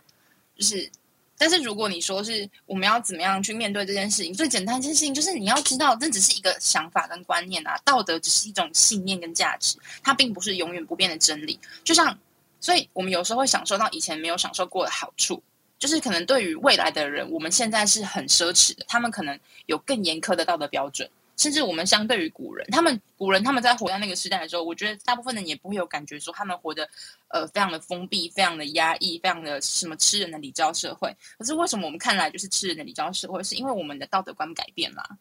[0.56, 0.90] 就是，
[1.36, 11.58] 但是如果你说是我们要怎么样去面对这件事情，最简单一件事情就是你要知道，这只是一个想法跟观念啊，道德只是一种信念跟价值，它并不是永远不变的真理。
[11.84, 12.18] 就像，
[12.60, 15.42] 所以我们有时候会享受到以前没有享受过的好处。
[15.78, 26.88] 就是可能对于未来的人，我们现在是很奢侈的，他们可能有更严苛的道德标准，甚至我们相对于古人，他们古人他们在活在那个时代的时候，我觉得大部分人也不会有感觉说他们活得
[27.28, 31.14] 呃非常的封闭、非常的压抑、非常的什么吃人的礼教社会。
[31.38, 33.42] 可是为什么我们看来就是吃人的礼教社会？
[33.42, 35.18] 是因为我们的道德观改变啦。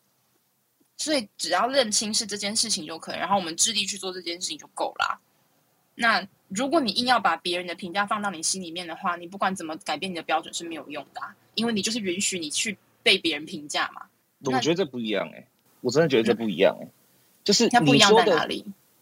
[0.97, 5.19] 所以只要认清是这件事情就可以，然后我们致力去做这件事情就够啦。
[5.93, 14.03] 那如果你硬要把别人的评价放到你心里面的话，你不管怎么改变你的标准是没有用的、啊，因为你就是允许你去被别人评价嘛。
[14.39, 15.47] 那我觉得这不一样哎、
[15.85, 16.87] 我真的觉得这不一样哎、
[17.43, 18.49] 就是你说的？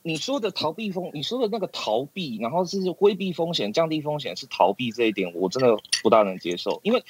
[0.01, 7.01] 你说的逃避风，你说的那个逃避，然后是规避风险、降低风险是逃避这一点，我真的不大能接受，因为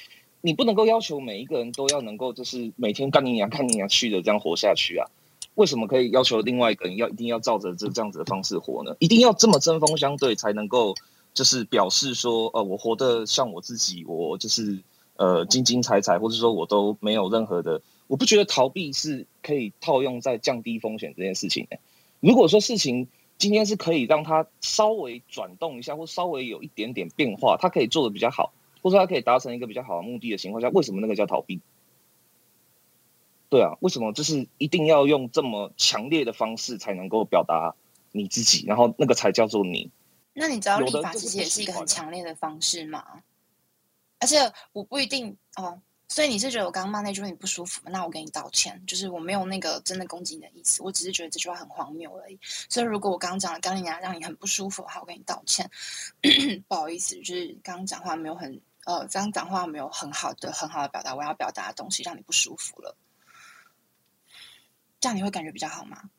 [0.42, 5.10] 你不能够要求每一个人都要能够就是每天干你娘干你娘去的这样活下去啊。
[5.56, 8.94] 为什么可以要求另外一个人要一定要照着这这样子的方式活呢？
[9.00, 10.94] 一定要这么针锋相对才能够
[11.32, 14.78] 就是表示说，呃，我活得像我自己，我就是
[15.16, 21.80] 呃精精彩彩，或者说我都没有任何的，我不觉得逃避是可以套用在降低风险这件事情、欸。
[22.20, 31.60] 如果说事情今天是可以让它稍微转动一下，或稍微有一点点变化，它可以做的比较好，或者说它可以达成一个比较好的目的的情况下，为什么那个叫逃避？
[33.50, 37.74] 对啊，为什么就是一定要用这么强烈的方式才能够表达
[38.12, 39.90] 你自己，然后那个才叫做你？
[40.32, 43.22] 那你知道立法其实也是一个很强烈的方式吗？
[44.18, 45.80] 而且我不一定哦，
[46.14, 47.90] 所以你是觉得我刚刚骂那句话你不舒服吗？
[47.90, 52.38] 那我给你道歉，就是我没有那个真的攻击你的意思，我只是觉得这句话很荒谬而已。
[52.68, 55.68] 所以如果我刚刚讲的刚你牙让你很不舒服的话，我给你道歉，
[56.68, 62.96] 不好意思，就是刚刚讲话没有很呃，刚刚讲话没有很好的很好的表达我要表达的东西，让你不舒服了，
[65.00, 66.10] 这样你会感觉比较好吗？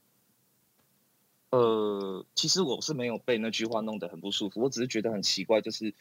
[1.52, 5.94] 呃，其实我是没有被那句话弄得很不舒服，我只是觉得很奇怪，就是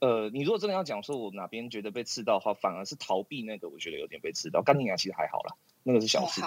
[0.00, 4.62] 呃，你如果真的要讲说我哪边觉得被刺到的话，反而是逃避那个，我觉得有点被刺到。
[4.62, 6.42] 干你娘其实还好啦，那个是小哦，事。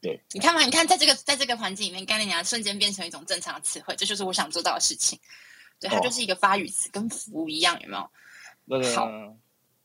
[0.00, 5.18] 对，你看嘛，你看，在这个在这个环境里面，概念牙瞬间变成一种正常的词汇，这就是我想做到的事情。
[5.78, 8.10] 对，它哦就是一个发语词，跟服务一样，有没有？
[8.64, 9.08] 那个好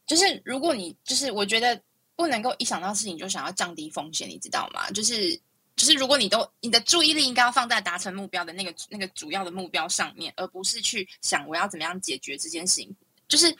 [0.05, 1.79] 就是如果你就是我觉得
[2.15, 4.89] 不能够一想到事情就想要降低风险，你知道吗？
[4.91, 5.39] 就是
[5.77, 12.93] 就是如果你都你的注意力应该要放在达成目标的那个那个主要的目标上面，而不是去想我要怎么样解决这件事情。
[13.27, 13.53] 就是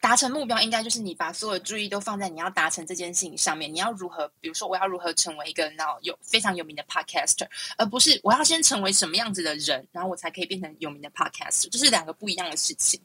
[0.00, 3.72] 达成目标，应该就是你把所有注意都放在你要达成这件事情上面。
[3.72, 13.00] 你要如何，比如说我要如何成为一个然后有非常有名的 podcaster，而不是我要先成为什么样子的人，然后我才可以变成有名的 podcaster，这是两个不一样的事情。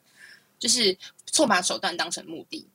[0.59, 2.65] 就是错把手段当成目的，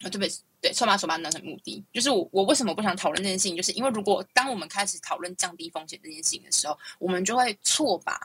[0.00, 0.32] 啊，对不对？
[0.62, 3.56] 对，错把手段当成目的，就是我我为什么不想讨论这件事情？
[3.56, 8.20] 就是因为如果当我们开始讨论降低风险这件事情的时候，我们就会错把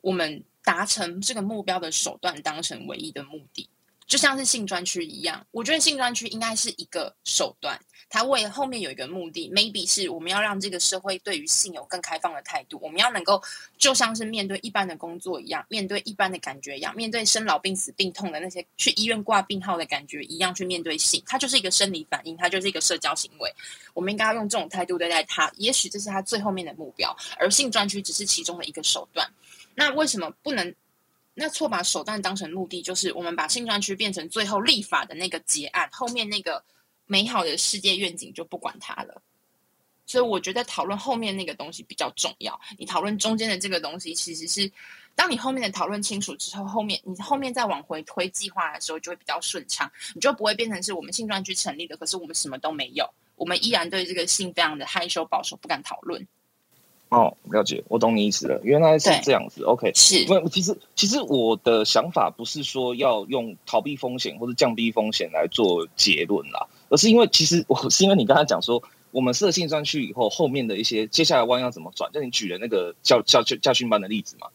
[0.00, 3.70] 我们达成这个目标的手段当成唯一的目的。
[4.08, 13.40] 就像是性专区一样，我觉得性专区应该是一个手段，它为后面有一个目的，maybe 是我们要让这个社会对于性有更开放的态度，我们要能够
[13.76, 23.54] 就像是面对一般的工作一样，面对一般的感觉一样，面对生老病死病痛的那些去医院挂病号的感觉一样去面对性，它就是一个生理反应，它就是一个社交行为，
[23.92, 29.30] 我们应该要用这种态度对待它，也许这是它最后面的目标，而性专区只是其中的一个手段，
[29.74, 30.74] 那为什么不能？
[31.40, 36.60] 那错把手段当成目的，就是我们把性专区变成最后立法的那个结案，后面那个
[37.06, 39.22] 美好的世界愿景就不管它了。
[40.04, 42.58] 所以我觉得讨论后面那个东西比较重要。
[42.76, 44.68] 你讨论中间的这个东西，其实是
[45.14, 56.26] 当你后面的讨论清楚之后，后面你后面再往回推计划的时候，就会比较顺畅，你就不会变成是我们性专区成立了，可是我们什么都没有，我们依然对这个性非常的害羞保守，不敢讨论。
[57.10, 58.60] 哦，了解，我懂你意思了。
[58.62, 59.90] 原来是这样子，OK。
[59.94, 74.48] 是，不，其实其实我的想法不是说要用逃避风险或者降低风险来做结论啦，而是因为其实我是因为你刚才讲说，我们设性专区以后，后面的一些接下来弯要怎么转，就你举了那个教教教教训班的例子嘛。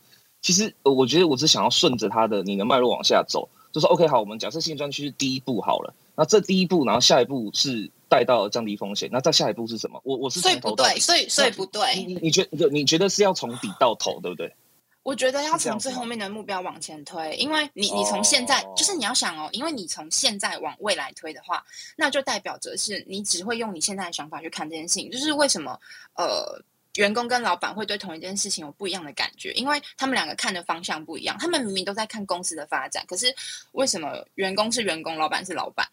[0.44, 7.90] 其实我觉得我只想要顺着他的你的脉络往下走，就说 OK 好，我们假设性专区是第一步好了，那这第一步，然后下一步是。
[8.14, 10.00] 带到降低风险，那再下一步是什么？
[10.04, 11.96] 我我是所以不对，所以所以不对。
[11.96, 14.54] 你你觉得你觉得是要从底到头，对不对？
[15.02, 25.10] 我觉得要从最后面的目标往前推，因为你你从现在就是你要想哦，因为你从现在往未来推的话，那就代表着是你只会用你现在的想法去看这件事情。
[25.10, 25.80] 就是为什么
[26.16, 26.62] 呃？
[26.98, 31.36] 员工跟老板会对同一件事情有不一样的感觉，因为他们两个看的方向不一样。
[31.40, 33.34] 他们明明都在看公司的发展，可是
[33.72, 35.88] 为什么员工是员工，老板是老板？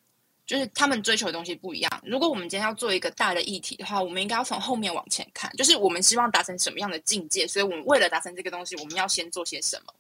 [0.51, 2.03] 就是他们追求的东西不一样。
[2.05, 9.95] 如果我们今天要做一个大的议题的话，我们应该要从后面往前看，就是我们希望达成什么样的境界，所以我们为了达成这个东西，我们要先做些什么。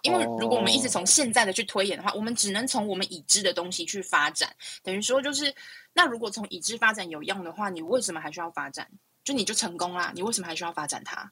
[0.00, 4.50] 因为如果我们一直从现在的去推演的话，我们只能从我们已知的东西去发展。
[4.82, 5.54] 等于说，就是
[5.92, 8.88] 那如果从已知发展有用的话，你为什么还需要发展？
[9.24, 11.30] 就你就成功啦，你为什么还需要发展它？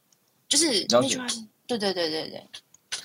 [0.51, 1.27] 就是那句话，
[1.67, 2.47] 对对对对对。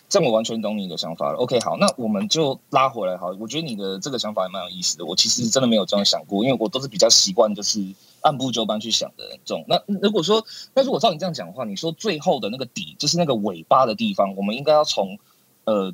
[0.08, 1.39] 这我完全懂你的想法了。
[1.39, 3.18] OK，好，那我们就拉回来。
[3.18, 5.06] 好，我觉得你的这个想法也蛮有意思的。
[5.06, 7.84] 我其实真的没有这样想过，因为我都是比较习惯就是
[8.22, 9.65] 按部就班去想的这种。
[9.68, 15.18] 那如果说，那如果照你这样讲的话，你说最后的那个底，就是那个尾巴的地方，我们应该要从
[15.63, 15.91] 呃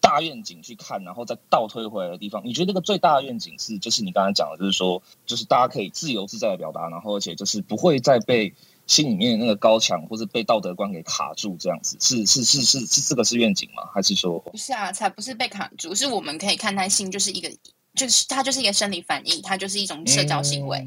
[0.00, 2.42] 大愿景去看，然后再倒推回来的地方。
[2.46, 8.54] 你觉得那个最大的愿景是，就是你刚才讲的，就是说，就是大家可以自由自在的表达，然后而且就是不会再被。
[8.90, 13.84] 心里面那个高墙，或是被道德观给卡住，这样子是是是是是这个是愿景吗？
[13.94, 14.90] 还是说不是啊？
[14.90, 17.48] 才不是被卡住，是我们可以看待性就是一个，
[17.94, 20.84] 就是它就是一个生理反应，它就是一种社交行为。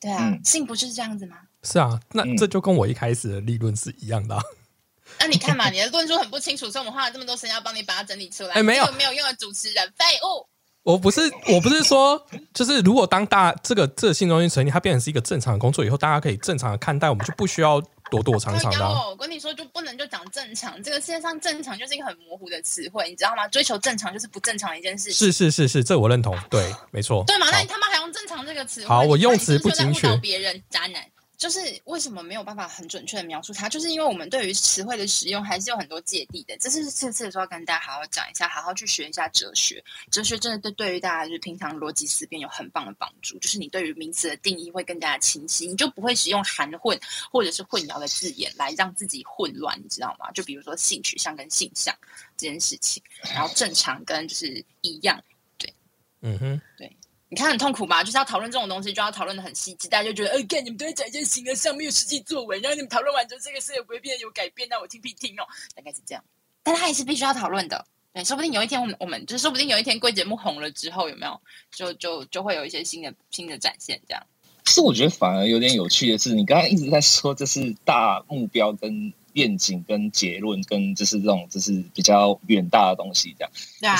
[0.00, 1.36] 对啊，性不就是这样子吗？
[1.62, 4.40] 是啊，那这就跟我一开始的立论是一样的。
[5.20, 8.54] 那你看嘛，你的论述很不清楚，所以我们花了这么多时间要帮你把它整理出来。
[8.54, 10.48] 哎，没有没有用的主持人废物。
[10.84, 18.86] 我不是，我不是说，就是如果当大这个这个性中心成立，它变成是一个正常的工作以后，大家可以正常的看待，我们就不需要躲躲藏藏的。
[19.08, 23.48] 我跟你说，就不能就讲正常，这个世界上正常就是一个很模糊的词汇，你知道吗？
[23.48, 25.14] 追求正常就是不正常的一件事情。
[25.14, 27.24] 是是是是，这我认同，对，没错。
[27.26, 27.46] 对嘛？
[27.50, 28.86] 那你他妈还用正常这个词？
[28.86, 30.14] 好，我用词不精确。
[30.18, 31.02] 别人渣男。
[31.44, 36.56] 就是为什么没有办法很准确的描述它，就是因为我们对于词汇的使用还是有很多芥蒂的。
[36.56, 39.84] 这是这次的时候跟大家好好讲一下，好好去学一下哲学。
[40.10, 43.38] 哲学真的对对于大家就是平常逻辑思辨有很棒的帮助。
[43.40, 46.98] 就是你对于名词的定义会更加的清晰，你就不会使用含混
[47.30, 50.30] 或者是混淆的字眼来让自己混乱，你知道吗？
[50.30, 51.94] 就比如说性取向跟性向
[52.38, 53.02] 这件事情，
[53.34, 55.22] 然后正常跟就是一样，
[55.58, 55.70] 对，
[56.22, 56.90] 嗯哼，对。
[57.34, 58.04] 你看很痛苦吧？
[58.04, 65.42] 就是要讨论这种东西，就要讨论的很细致，大家就觉得，哎，看你们都在讲一些形而上，没有实际作为，然后你们讨论完之后，这个事有会变有改变，那我听不听哦，
[65.74, 66.22] 大概是这样。
[66.62, 71.40] 但他也是必须要讨论的，对，说不定有一天我们我们就说不定有一天贵节目红了之后，有没有
[71.72, 74.24] 就就就会有一些新的新的展现，这样。
[74.66, 83.50] 是我觉得反而有点有趣的是，你刚刚一直在说这是大目标跟愿景跟结论跟就是这种就是比较远大的东西，这样。
[83.80, 83.96] 对啊。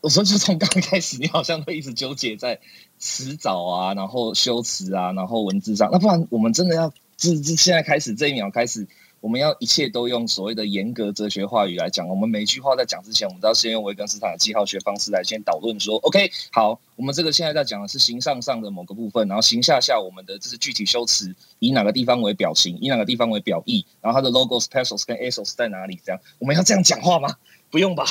[0.00, 2.60] 我说，就从刚开始，你好像会一直纠结在
[2.98, 5.88] 词藻啊，然后修辞啊，然后文字上。
[5.90, 8.86] 那不然，我们真的要自自现在开始这一秒开始，
[9.20, 12.08] 我们要一切都用所谓的严格哲学话语来讲。
[12.08, 26.00] 我们每句话在讲之前，我们都要先用维根斯坦的记号学方式来先导论说，OK，好，我们这个现在在讲的是形上上的某个部分，然后形下下我们的这是具体修辞，以哪个地方为表情，以哪个地方为表意，然后它的 logos、pesos 跟 asos 在哪里？
[26.04, 27.34] 这样我们要这样讲话吗？
[27.70, 28.04] 不用吧？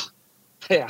[0.68, 0.90] 对啊。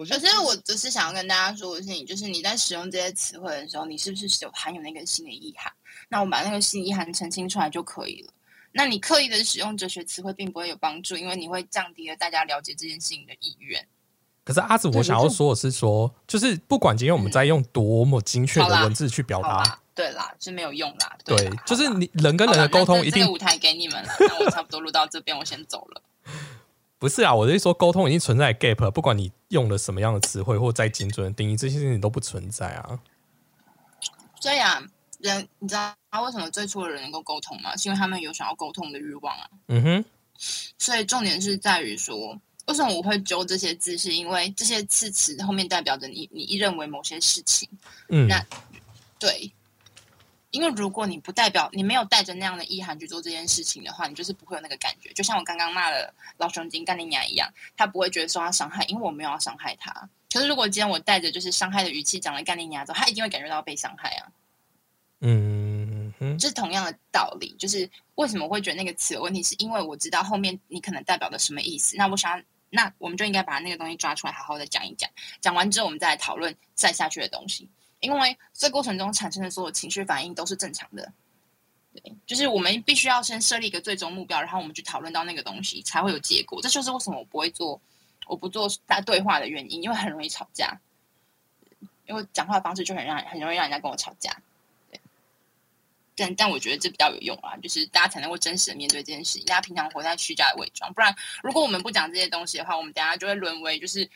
[0.00, 5.70] 我觉得可是我只是想要跟大家说的事情，就是你在使用这些词汇的时候，你是不是有含有那个新的意涵？
[6.08, 8.32] 那我们把那个新意涵澄清出来就可以了。
[8.72, 13.86] 那你刻意的使用哲学词汇，并不会有帮助，因为你会降低了大家了解这件事情的意愿。
[14.42, 21.14] 可是阿紫，我想要说的是说，就是不管今天我们在用多么精确的文字去表达，对啦，是没有用啦。
[21.26, 26.02] 对啦，就是你人跟人的沟通一定舞台给你们了，那我差不多录到这边，我先走了。
[27.00, 33.00] 不是啊，我的意思说沟通已经存在 gap，不管你用了什么样的词汇或再精准的定义，这些事情都不存在啊。
[34.38, 34.82] 所以啊，
[35.18, 37.74] 人你知道为什么最初的人能够沟通吗？
[37.78, 39.48] 是因为他们有想要沟通的欲望啊。
[39.68, 40.04] 嗯哼，
[40.76, 47.66] 所以重点是在于说，为什么我会揪这些字，是因为这些字词后面代表着你你认为某些事情。
[48.10, 48.44] 嗯，那
[49.18, 49.50] 对，
[50.50, 55.12] 因为如果你不代表你没有带着那样的意涵去做这件事情的话，你就是不会有那个感觉。
[55.12, 60.08] 就像我刚刚骂了老熊精干你娘一样，他不会觉得受到伤害，因为我没有要伤害他。
[60.32, 64.26] 可是如果今天我带着就是伤害的语气讲了干你娘之后，他一定会感觉到被伤害啊。
[65.20, 71.96] 嗯哼，这是同样的道理，就是为什么会觉得那个词有问题，是因为我知道后面你可能代表的什么意思。
[71.96, 75.10] 那我想要，那我们就应该把那个东西抓出来，好好的讲一讲。
[75.40, 77.68] 讲完之后，我们再来讨论再下去的东西。
[78.00, 81.12] 因为这过程中产生的所有情绪反应都是正常的。
[81.92, 86.60] 对，就是我们必须要先设立一个最终目标，然后我们去讨论到那个东西，才会有结果。
[86.62, 87.80] 这就是为什么我不会做，
[88.26, 90.80] 我不做大对话的原因，因为很容易吵架。
[92.06, 94.36] 因为讲话的方式就很让很容易让人家跟我吵架。
[94.90, 95.00] 对
[96.16, 99.38] 但但我觉得这比较有用啊，就是大家才能够真实的面对这件事。
[99.44, 104.08] 大家平常活在虚假的伪装，不然如果我们不讲这些东西的话，我们等下就会沦为就是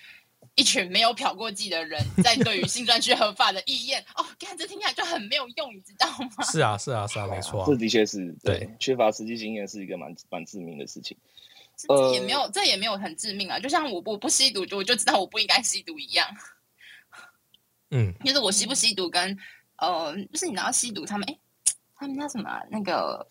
[0.55, 4.05] 一群没有漂过剂的人，在对于性专区合法的意见。
[4.17, 6.45] 哦，看这听起来就很没有用，你知道吗？
[6.45, 11.17] 是啊，是啊，是啊，没错啊、这的确是对对缺乏实际经验是一个蛮蛮致命的事情。
[11.77, 13.59] 这也没有，这也没有很致命啊。
[13.59, 16.27] 就像我我不吸毒，就我就知道我不应该吸毒一样。
[17.91, 19.37] 嗯，就是我吸不吸毒跟
[19.79, 21.37] 呃，就是你拿到吸毒，他们哎，
[22.05, 23.27] 他们叫什么、那个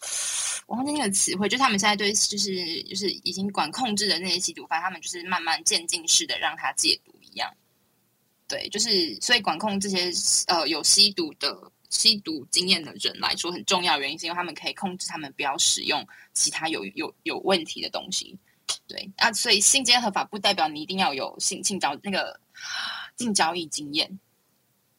[0.65, 7.53] 我忘记那个词汇，就他们现在对就是就是已经管控制的那些吸毒犯，他们就是慢慢渐进式的让他戒毒一样。
[8.47, 10.11] 对，就是所以管控这些
[10.47, 11.55] 呃有吸毒的
[11.91, 16.03] 吸毒经验的人来说很重要，原因是因为他们可以控制他们不要使用
[16.33, 18.35] 其他有有有问题的东西。
[18.87, 22.39] 对，啊，所以性间合法不代表你一定要有性性交那个
[23.17, 24.19] 性交易经验。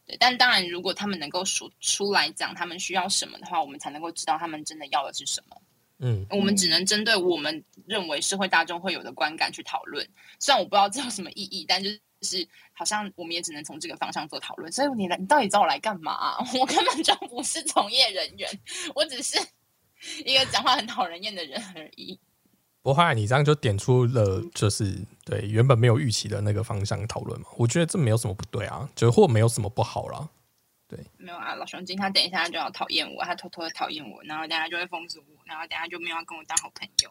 [0.06, 5.60] 对，但当然，如果他们能够说出来讲他们需要什么的话，我们才能够知道他们真的要的是什么。
[5.98, 10.06] 嗯，我们只能针对我们认为社会大众会有的观感去讨论。
[10.40, 11.88] 虽然我不知道这有什么意义，但就
[12.22, 14.70] 是好像我们也只能从这个方向做讨论。
[14.72, 18.50] 所以你来，你到底找我来干嘛啊、 我根本就不是从业人员，
[18.94, 19.38] 我只是
[20.26, 22.18] 一个讲话很讨人厌的人而已。
[22.84, 30.28] 不过后来你这样就点出了，就是对原本没有预期的那个方向讨论嘛，我觉得这没有什么不对啊，就或没有什么不好了。
[31.16, 37.10] 没有啊，老熊精他等一下就要讨厌我，他偷偷的讨厌我，然后等下就会封锁我，然后等下就没有要跟我当好朋友。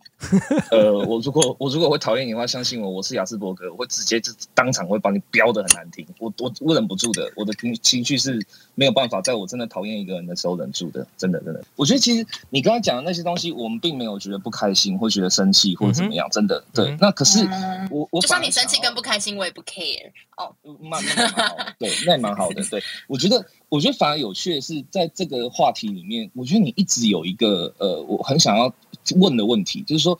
[0.71, 8.45] 呃，我如果我如果会讨厌你的话，相信我，我是雅斯伯格，我会直接就当场会把你标的很难听，我我我忍不住的，我的情情绪是
[8.75, 11.63] 没有办法在我真的讨厌一个人的时候忍住的，真的真的。
[11.75, 16.97] 我觉得其实你刚才讲的那些东西，我们并没有觉得不开心，或觉得生气，或者怎么样，真的对嗯。
[17.01, 20.11] 那可是嗯我我就算你生气跟不开心，我也不 care。
[20.35, 20.51] 哦，
[20.81, 22.63] 蛮那蛮好的，对，那也蛮好的。
[22.63, 28.71] 对我觉得，我觉得反而有趣的是，在这个话题里面，我觉得你一直有一个呃，我很想要
[29.15, 30.19] 问的问题，就是说，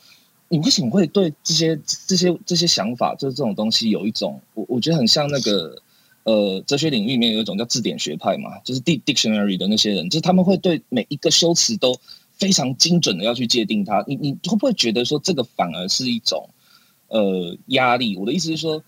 [0.49, 5.79] 你为什么会对这些这些这些想法，就是这种东西有一种，我我觉得很像那个
[6.23, 11.95] 呃，哲学领域里面有一种叫字典学派嘛，就是 d dictionary 的那些人，就是他们会对每一个修辞都
[12.31, 14.03] 非常精准的要去界定它。
[14.07, 16.49] 你你会不会觉得说，这个反而是一种
[17.07, 18.17] 呃压力？
[18.17, 18.83] 我的意思是说。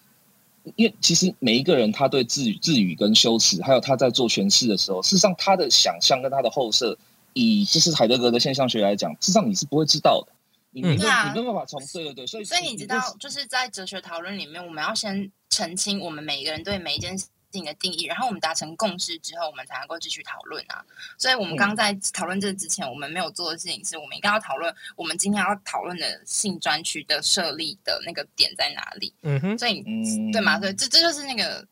[0.76, 6.97] 因为其实每一个人他对自语、字语跟修辞，还有他在做诠释的时候，事实上他的想象跟他的后设，
[7.34, 10.34] 以就是海德格的现象学来讲，事实上你是不会知道的。
[10.72, 17.18] 你没有、嗯你没有办法从对对对，所以所以你知道，就是在哲学讨论里面，我们要先澄清我们每一个人对每一件
[17.55, 20.83] 事情的定义，然后我们达成共识之后，我们才能够继续讨论啊。
[21.17, 29.13] 所以我们刚在讨论这之前，我们没有做的事情是，我们应该要讨论我们今天要讨论的性专区的设立的那个点在哪里。
[29.21, 30.59] 嗯哼，所以，嗯对嘛？
[30.59, 31.65] 所以这这就是那个，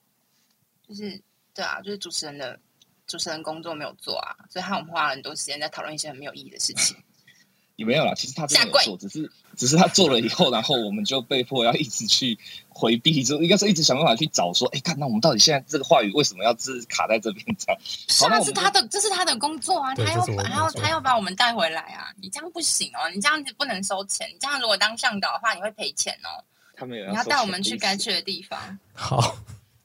[0.87, 1.21] 就是
[1.53, 2.57] 对啊，就是主持人的
[3.05, 6.95] 主持人工作没有做啊，所以害我们花了很多时间在讨论一些很没有意义的事情。
[7.75, 12.37] 也没有啦，其实他真的下跪有做，只是只是他做了以后，然后我们就被迫要一直去
[12.69, 17.81] 回避，就应该是一直想办法去找说，哎，看那我们到底现在这个话语为什么要是卡在这边这样？
[17.83, 22.11] 是啊，是他的， 这是他的工作啊，他要他要他要把我们带回来啊！
[22.21, 26.43] 你这样不行哦，你这样子不能收钱，你这样如果当向导的话，你会赔钱哦。
[26.75, 29.37] 他们有你要带我们去该去的地方，好，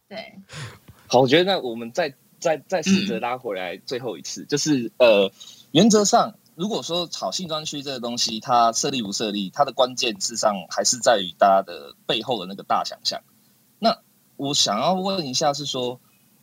[0.09, 0.35] 对，
[1.07, 5.31] 好，我觉得那我们再再再试着拉回来最后一次，就是呃，
[5.73, 13.23] 原则上，如果说炒性专区这个东西，它设立不设立，它的关键事实上还是在于大家的背后的那个大想象。
[13.79, 13.97] 那
[14.37, 16.01] 我想要问一下，是说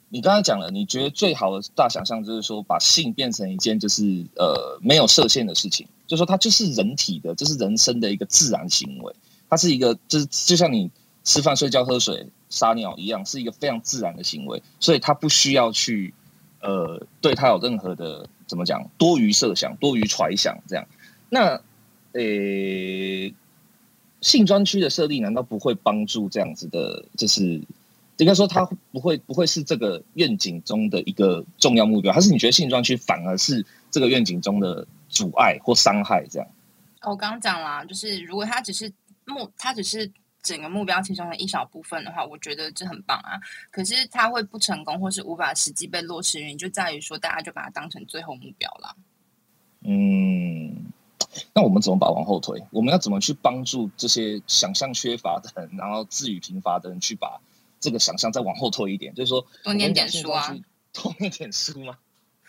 [0.08, 9.14] 你刚才讲了，你觉得最好的大想象就是说，把性变成一件就是呃没有设限的事情，就是说它就是人体的，就是人生的一个自然行为，
[9.50, 10.90] 它是一个就是就像你
[11.26, 16.14] 吃饭、睡觉、喝水、撒尿一样，是一个非常自然的行为，所以它不需要去
[16.66, 20.86] 呃对他有任何的怎么讲多余设想、多余揣想这样。
[21.30, 21.62] 那
[22.14, 22.22] 呃，
[24.22, 27.06] 性专区的设立难道不会帮助这样子的？
[27.18, 27.62] 就是
[28.18, 36.26] 应该说它不会不会是这个愿景中的一个重要目标，还是你觉得性专区反而是这个愿景中的阻碍或伤害？
[36.30, 36.48] 这样？
[37.02, 38.90] 哦我刚刚讲啦，就是如果他只是
[39.26, 40.10] 目，他只是
[40.46, 43.42] 整个目标其中的一小部分的话，我觉得这很棒啊。
[43.72, 48.96] 可是它会不成功，或是无法实际被落实，原因就在于说，大家就把它当成最后目标了。
[49.82, 50.86] 嗯，
[51.54, 52.64] 那我们怎么把它往后推？
[52.72, 57.42] 我们要怎么去帮助这些想象缺乏的人，然后自语贫乏的人，去把
[57.80, 59.14] 这个想象再往后推一点？
[59.16, 60.56] 就是说，多念点书啊
[60.94, 61.98] 多念点书吗？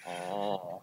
[0.04, 0.82] 哦，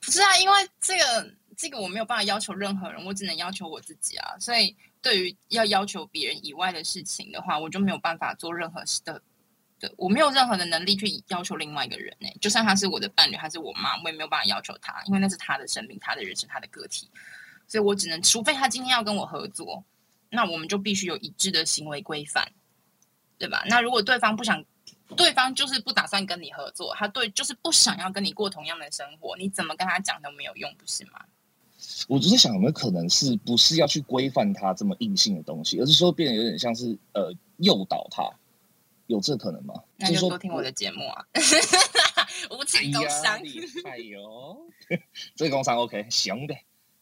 [0.00, 4.36] 不是啊，因为这个这个我没有办法要求任何人，我只能要求我自己啊。
[4.38, 4.76] 所以
[5.06, 9.22] 对于要要求别人以外的事情的话，我就没有办法做任何事的。
[9.78, 17.08] 的，我没有任何的能力去要求另外一个人呢、就算他是我的伴侣，还是我妈，我也没有办法要求他，因为那是他的生命、他的人生、他的个体，
[17.68, 19.84] 所以我只能，除非他今天要跟我合作，
[20.30, 22.50] 那我们就必须有一致的行为规范，
[23.38, 23.62] 对吧？
[23.68, 24.64] 那如果对方不想，
[25.16, 31.22] 对方就是不打算跟你合作，他对就是不想要跟你过同样的生活，你怎么跟他讲都没有用，不是吗？
[32.08, 38.28] 我只是想有没有可能是不是要去规范它这么硬性的东西，而是说变得有点像是呃诱导它，
[39.06, 39.74] 有这可能吗？
[39.96, 41.24] 那就多听我的节目啊，
[42.50, 43.42] 无情工伤。
[43.42, 44.58] 厉害哟！
[45.36, 46.54] 这个工伤 OK，行的。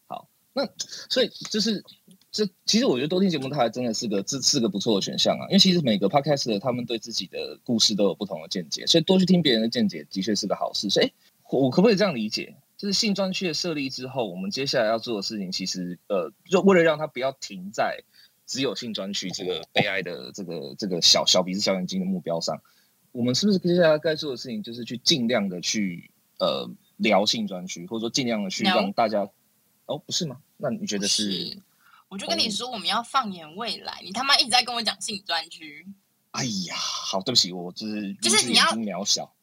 [0.07, 0.67] 好，那
[1.09, 1.83] 所以就是
[2.31, 5.45] 这，其实我觉得多听节目，它还真的是个这是个不错的选项啊。
[5.49, 10.89] 因为其实每个 podcast 他们对自己的故事都有不同的见解，所以多去听别人的见解，的确是个好事。
[10.89, 11.11] 所以，
[11.49, 12.55] 我可不可以这样理解？
[12.85, 18.03] 就是性专区的设立之后，我们接下来要做的事情，其实呃，就为了让它不要停在
[18.45, 22.61] 只有性专区这个悲哀的这个这个小小鼻子小眼睛的目标上，
[23.11, 29.27] 我们是不是接下来该做的事情，就是去尽量的去呃聊性专区，或者说尽量的去让大家
[29.87, 30.37] 哦，不是吗？
[30.57, 31.31] 那你觉得是？
[31.31, 31.57] 是，
[32.09, 33.99] 我就跟你说，我们要放眼未来。
[34.03, 35.87] 你他妈一直在跟我讲性专区，
[36.29, 39.33] 哎呀，好，对不起，我就是就是你要渺小，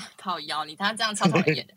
[0.16, 1.74] 靠腰，你他这样超讨人厌的。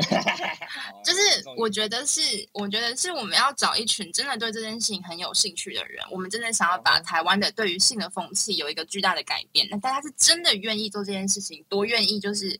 [1.04, 2.20] 就就是我觉得是，
[2.52, 9.66] 我觉得是我们要找一群真的对这件事情很有兴趣的人，我们真的想要把台湾的对于性的风气有一个巨大的改变。
[9.70, 12.58] 那大家是真的愿意做这件事情，多愿意就是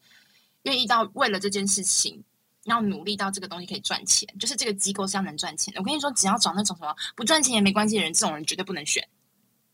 [0.63, 2.23] 愿意到为了这件事情。
[2.65, 5.81] 要努力到这个东西可以赚钱，就是这个机构是要能赚钱的。
[5.81, 9.07] 我跟你说，只要找那种什么不赚钱也没关系的人，这种人绝对不能选。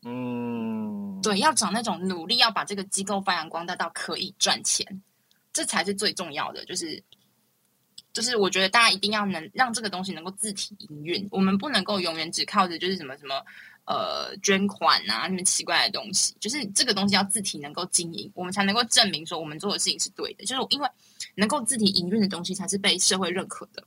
[0.03, 4.85] 嗯，对，要找那种努力要把这个机构发扬光大到可以赚钱，
[5.53, 6.63] 这才是最重要的。
[6.65, 7.03] 就是，
[8.13, 13.43] 就是我觉得大家一定要能让这个东西能够自体营运，我们不能够永远只靠着就是什么什么
[13.85, 20.45] 呃捐款啊什么奇怪的东西，就是这个东西要自体能够经营，我们才能够证明说我们做的事情是对的。
[20.45, 20.89] 就是因为
[21.35, 23.83] 能够自体营运的东西才是被社会认可的。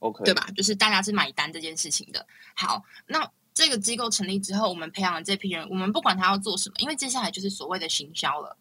[0.00, 0.34] ，OK，对？
[0.34, 0.48] 吧？
[0.56, 2.26] 就是大家是买单这件事情的。
[2.54, 8.56] 好，那这个机构成立之后，我们培养了这批人，我们不管他要做什么，因为接下来就是所谓的行销了。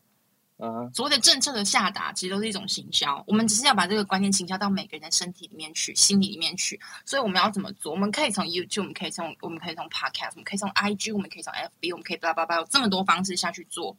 [0.57, 3.23] 啊，所谓的政策的下达，其实都是一种行销。
[3.27, 6.79] 我们只是要把这个观念行销到每个人的身体里面去、心理里面去。
[7.05, 7.91] 所以我们要怎么做？
[7.91, 13.95] 我们可以从 YouTube，我们可以从我们可以从 Podcast，我们可以从 IG，我们可以从 FB，我们可以叭叭叭，有这么多方式下去做。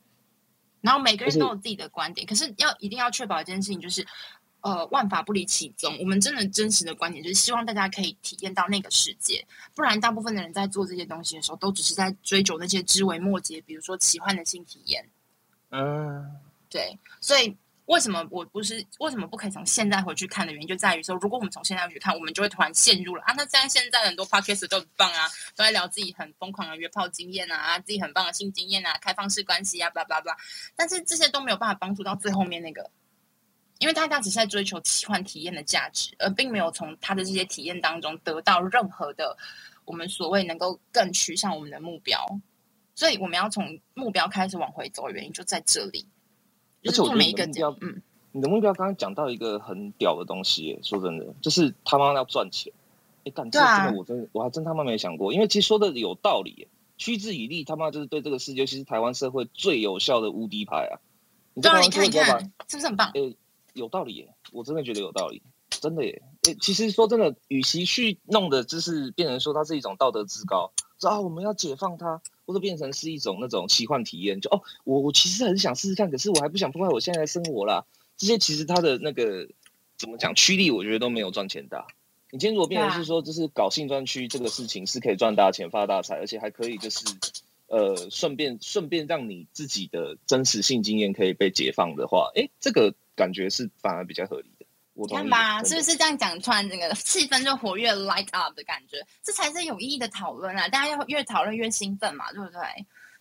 [0.81, 4.05] 然后每个人都有自己的观点，可是要一定要确保一件事情，就是
[4.63, 5.97] 呃万法不离其宗。
[6.01, 9.47] 我们真的真实的观点就是希望大家可以体验到那个世界，
[9.77, 15.09] 不然大部分的人在做这些东西的时候，都只是在追求那些枝微末节，比如说奇幻的性体验。
[15.71, 16.25] 嗯，
[16.71, 17.57] 对，所以
[17.87, 30.37] 为什么我不是为什么不可以从现在回去看的原因，就在于说，如果我们从现在回去看，我们就会突然陷入了啊，那现在现在很多 podcast 都很棒啊，都在聊自己很疯狂的约炮经验啊，自己很棒的性经验啊，开放式关系啊，blah blah blah，
[30.77, 32.91] 但是这些都没有办法帮助到最后面那个
[33.79, 39.37] 因为大家只是在追求奇幻体验的价值，而并没有从他的这些体验当中得到任何的
[39.85, 42.23] 我们所谓能够更趋向我们的目标。
[42.95, 46.05] 所以我们要从目标开始往回走的原因就在这里，
[46.85, 48.03] 而且我觉得做每一个你的目标嗯，
[48.33, 52.73] 你的目标刚刚讲到一个很屌的东西耶，说真的，就是他妈要赚钱。
[53.25, 61.01] 哎，干这真的我真的我还真他妈没想过，因为其实说的有道理耶，趋之以利他妈就是对这个世界，尤其是台湾社会最有效的无敌牌啊！
[61.55, 63.11] 你在对啊，台湾你看你社会只要把看，是不是很棒？
[63.15, 63.35] 哎，
[63.75, 66.23] 有道理耶，我真的觉得有道理，真的耶。
[66.49, 77.85] 诶，其实说真的，与其去弄的，就是变成说它是一种道德至高，说啊我们要解放它，或者变成是一种那种奇幻体验，就哦，我我其实很想试试看，可是我还不想破坏我现在的生活啦。
[78.17, 79.49] 这些其实它的那个
[79.97, 81.87] 怎么讲驱力，我觉得都没有赚钱大。
[82.31, 87.05] 你今天如果变成是说，就是搞性专区这个事情是可以赚大钱、发大财，而且还可以就是
[87.69, 94.51] 呃顺便顺便让你自己的真实性经验可以被解放的话，哎，这个感觉是反而比较合理
[95.07, 95.15] 的。
[95.15, 99.07] 我看吧，是不是这样讲，突然整个气氛就活跃 light up 的感觉？
[99.23, 100.67] 这才是有意义的讨论啊！
[100.69, 102.61] 大家要越讨论越兴奋嘛，对不对？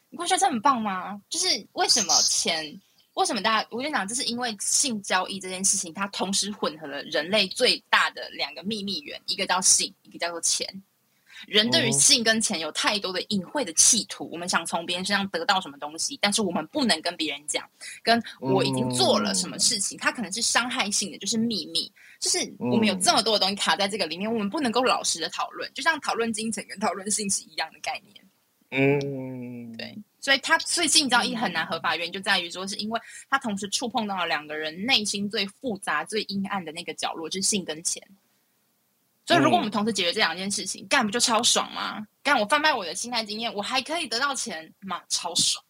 [0.09, 1.21] 你不觉得这很棒吗？
[1.30, 2.82] 就是为什么钱？
[3.13, 3.67] 为什么大家？
[3.71, 10.65] 我跟你讲，这是因为性交易这件事情，它同时混合了人类最大的两个秘密源，一个叫性，一个叫做钱。
[11.46, 17.64] 人对于哦性跟钱有太多的隐晦的企图，我们想从别人身上得到什么东西，但是我们不能跟别人讲。
[18.02, 21.92] 跟我已经做了什么事情，它可能是伤害性的，就是秘密。
[22.20, 28.26] 就是我们有这么多的东西卡在这个里面，我们不能够老实的讨论，就像讨论金钱跟讨论性是一样的概念。
[28.72, 38.02] 嗯，对，所以他所以性交易很难合法，原因就在于说，是因为他同时触碰到了两个人内心最复杂、最阴暗的那个角落，就是性跟钱。
[39.28, 42.07] 所以，如果我们同时解决这两件事情，干不就超爽吗？
[42.23, 45.61] 干我贩卖我的心态经验，我还可以得到钱，妈超爽。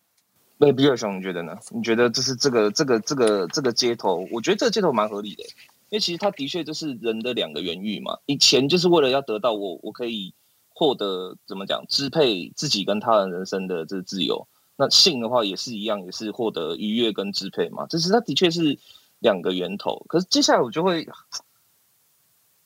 [0.59, 1.57] 那比尔熊，你觉得呢？
[1.71, 5.43] 你觉得就是这个这个这个这个街头，我觉得这个街头蛮合理的，
[5.89, 8.15] 因为其实它的确就是人的两个原欲嘛。
[8.27, 10.35] 以前就是为了要得到我我可以
[10.69, 17.87] 获得怎么讲支配自己跟他人人生的这自由，那性的话也是一样，也是获得愉悦跟支配嘛。
[17.87, 18.77] 就是它的确是
[19.17, 20.05] 两个源头。
[20.07, 21.07] 可是接下来我就会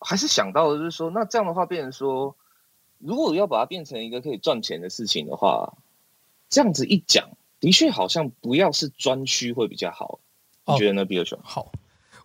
[0.02, 2.36] 还是想到的就是说，那这样的话变成说，
[2.98, 5.74] 如果要把它变成一个可以赚钱的事情的话，
[6.50, 7.30] 这样子一讲。
[7.62, 10.20] 的确，好像不要是专区会比较好，
[10.66, 11.38] 你觉得呢，比尔熊？
[11.44, 11.72] 好，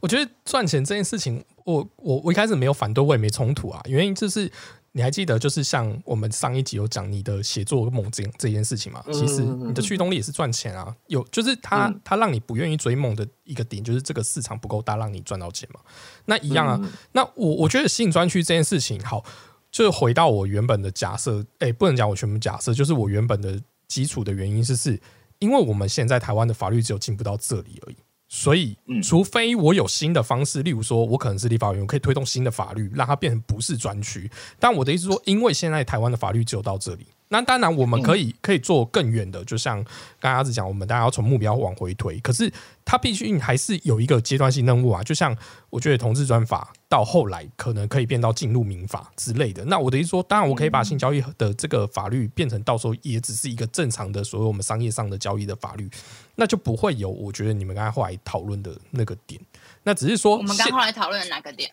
[0.01, 3.83] 我觉得赚钱这件事情，我我我一开始没有反对，我也没冲突啊。
[3.85, 4.51] 原因就是
[4.97, 10.97] 你还记得，就是像我们上一集有讲你的写作梦这这件事情吗，其实你的驱动力也是赚钱啊。
[11.09, 15.81] 有就是它嗯它让你不愿意追梦的一个点，就是这个市场不够大，让你赚到钱嘛。
[16.25, 16.81] 那一样啊。
[16.83, 19.23] 嗯那我我觉得吸引专区这件事情，好，
[19.71, 24.99] 就是回到我原本的假设，哎、不能讲我全部假设，就是我原本的基础的原因是是。
[25.39, 27.97] 因为我们现在台湾的法律只有进不到这里而已，
[28.39, 34.31] 所以嗯除非我有新的方式，例如说我可能是立法委员，我可以推动新的法律，让它变成不是专区。
[34.61, 39.83] 但我的意思是说，因为现在台湾的法律只有到这里，那当然我们可以可以做更远的，就像
[40.21, 42.53] 刚刚阿子讲，我们大家要从目标往回推，可是
[42.85, 45.03] 它必须还是有一个阶段性任务啊。
[45.03, 45.35] 就像
[45.71, 49.65] 我觉得同志专法到后来可能可以变到进入民法之类的。
[49.65, 55.91] 那我的意思说，当然我可以把性交易的这个法律变成到时候也只是一个正常的所谓我们商业上的交易的法律，
[56.37, 59.41] 那就不会有我觉得你们刚才后来讨论的那个点。
[59.83, 61.73] 那只是说我们刚后来讨论的哪个点？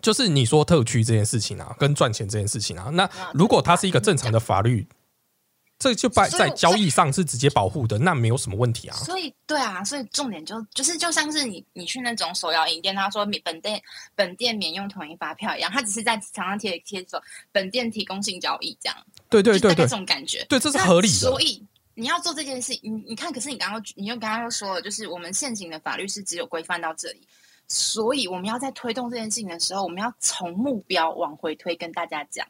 [0.00, 4.86] 就是你说特区这件事情啊，跟赚钱这件事情啊，那如果它是一个正常的法律，
[5.78, 8.96] 这就在在交易上是直接保护的，那没有什么问题啊。
[8.96, 13.80] 所以对啊，所以重点就就是就像是你你去那种手摇饮店，他说免本店
[14.16, 17.22] 本店免用统一发票一样，他只是在墙上贴贴说
[17.52, 18.96] 本店提供性交易这样，
[19.28, 20.44] 对对对这，种感觉。
[20.48, 21.40] 对，这是合理的所。
[21.40, 21.64] 以
[21.94, 27.20] 你要做这件事，你你看，可是你刚刚你又刚刚又说了，就是我们现行的法律是只有规范到这里，
[27.68, 32.44] 所以我们要在推动这件事情的时候，我们要从目标往回推，跟大家讲。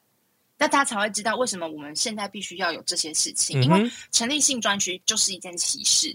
[0.59, 6.11] 那大家才会知道为什么我们现在必须要有这些事情，因为成立性专区就是一件歧视。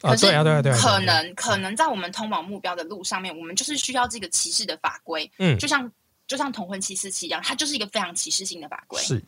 [0.00, 5.56] 啊，可是对啊，对啊，对啊，可能可能在我们通往目标的路上面，我们就是需要这个歧视的法规，嗯。
[5.58, 5.90] 就像
[6.26, 9.22] 就像同婚七四七一样，它就是一个非常歧视性的法规，是，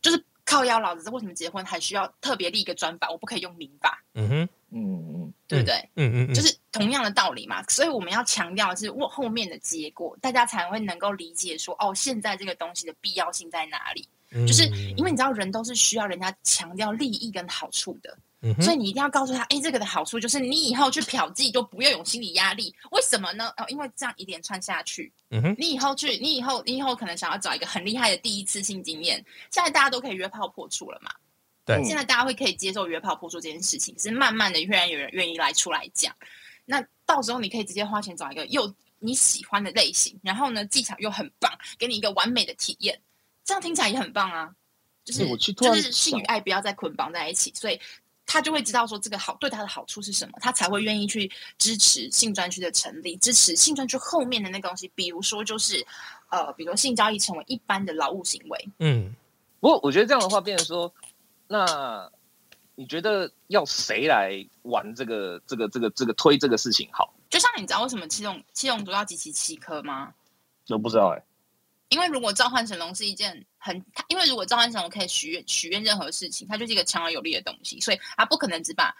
[0.00, 5.74] 就是靠腰老子为什么结婚还需要特别立一个专法，我不可以用民法，嗯哼，嗯嗯对不对？
[5.96, 14.08] 嗯嗯嗯，就是同样的道理嘛，所以我们要强调的是我后面的结果，大家才会能够理解说，哦，现在这个东西的必要性在哪里？
[14.46, 22.72] 就是嗯因为你知道，人都是需要人家强调利益跟好处的，嗯哼所以你一定要告诉他，哎，这个的好处就是你以后去嫖妓就不要有心理压力。
[22.92, 23.52] 为什么呢？
[23.56, 29.16] 哦，因为这样一连串下去，嗯哼，你以后去，你以后，你以后可能想要找一个很厉害的第一次性经验。
[29.50, 31.10] 现在大家都可以约炮破处了嘛？
[31.78, 36.14] 对现在大家会可以接受约炮破处这件事情，是慢慢的越来越有人愿意来出来讲。
[36.64, 43.00] 那到时候你可以直接花钱找一个又你喜欢的类型，然后呢技巧又很棒，给你一个完美的体验，
[43.44, 44.54] 这样听起来也很棒啊。
[45.02, 47.80] 就是我去就是性与爱不要再捆绑在一起，所以
[48.26, 55.84] 他就会知道说这个好对他的好处是什么，他才会愿意去支持性专区的成立，支持性专区后面的那个东西，比如说就是
[56.28, 59.12] 呃，比如说性交易成为一般的劳务行为，嗯，
[59.58, 60.92] 不过我觉得这样的话，变成说，
[61.52, 62.08] 那
[62.76, 67.12] 你觉得要谁来玩这个这个这个这个推这个事情好？
[67.28, 70.14] 就像你知道为什么七龙七龙族要集齐七颗吗？
[70.68, 71.20] 我不知道哎、
[71.88, 78.94] 因为如果召唤神龙是一件很，它因为如果召唤神龙可以许愿许愿任何事情，它就是一个强而有力的东西，所以它不可能只把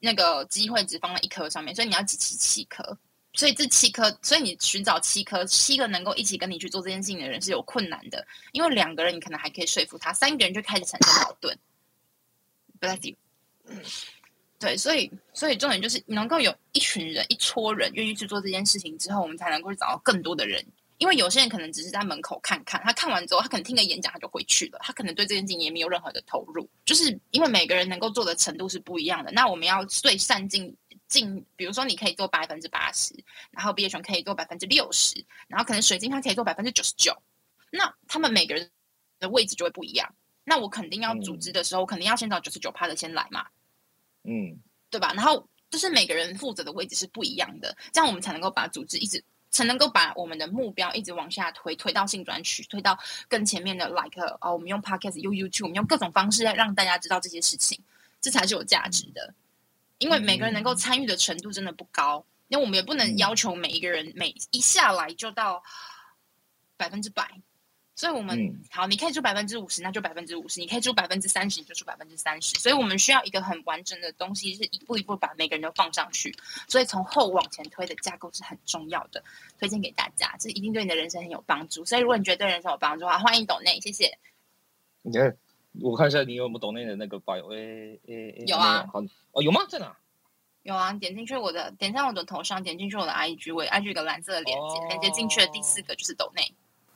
[0.00, 2.96] 那个机会只放在一颗上面，所以你要集齐七颗。
[3.36, 11.58] 所以这七颗，所以你寻找七颗，七个能够一起跟你去做这件事情的人是有困难的，因为两个人你可能还可以说服他，三个人就开始产生矛盾。
[14.58, 20.64] 对，所以所以重点就是能够有一群人、一撮人愿意去做这件事情之后，我们才能够去找到更多的人。
[20.98, 26.66] 因为有些人可能只是在门口看看，他看完之后，他可能听个演讲他就回去了，他可能对这件事情也没有任何的投入。
[26.86, 30.74] 就是因为每个人能够做的程度是不一样的，那我们要最善尽
[31.08, 33.12] 尽，比如说你可以做百分之八十，
[33.50, 37.14] 然后毕业生可以做百分之六十，然后可能水晶他可以做百分之九十九，
[37.70, 38.70] 那他们每个人
[39.18, 40.14] 的位置就会不一样。
[40.44, 43.46] 那我肯定要组织的时候，我肯定要先找九十九趴的先来嘛，
[44.24, 45.12] 嗯，对吧？
[45.14, 57.80] 然后就是每个人负责的位置是不一样的，这样我们才能够把组织一直才能够把我们的目标一直往下推，推到性专区，推到更前面的 like 哦，我们用 podcast 用 YouTube，我们用各种方式来让大家知道这些事情，
[58.20, 59.32] 这才是有价值的。
[59.98, 65.62] 因为每个人能够参与的程度真的不高，因为我们也不能要求每一个人每一下来就到
[66.76, 67.40] 百分之百。
[67.96, 72.56] 所以，我们、嗯好，你可以出百分之五十，那就百分之五十；你可以出百分之三十，你就出百分之三十。
[72.58, 76.34] 所以我们需要一个很完整的东西，是一步一步把每个人都放上去。
[76.66, 79.22] 所以从后往前推的架构是很重要的，
[79.60, 81.84] 推荐给大家，这一定对你的人生很有帮助。
[81.84, 84.18] 所以，如果你觉得对人生有帮助的话，欢迎抖内，谢谢。
[85.02, 85.36] 你看，
[85.80, 89.60] 我看一下你有没有抖内的那个 bio，诶诶诶，有啊好，哦，有吗？
[89.68, 89.96] 在哪？
[90.64, 96.52] 有啊，点进去我的，点上我的头上，点进去我的 IG，我 IG 有个蓝色的链接，哦连接进去的第四个就是抖内。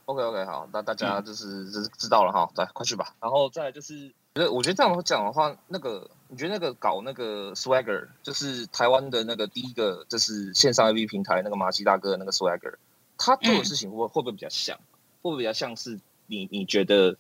[0.09, 3.15] OK OK，好，那大家就是就是知道了哈，来快去吧。
[3.21, 12.77] 然后再来就是，觉得我觉得这样讲的话，那个你觉得那个搞那个 Swagger，就是台湾的那个第一个就是线上 AV 平台那个马西大哥的那个 Swagger，
[13.19, 14.79] 他做的事情会会不会比较像？
[15.21, 17.19] 会不会比较像是你你觉得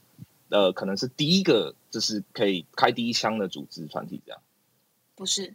[0.49, 4.41] 呃可能是第一个就是可以开第一枪的组织团体这样？
[5.15, 5.55] 不是，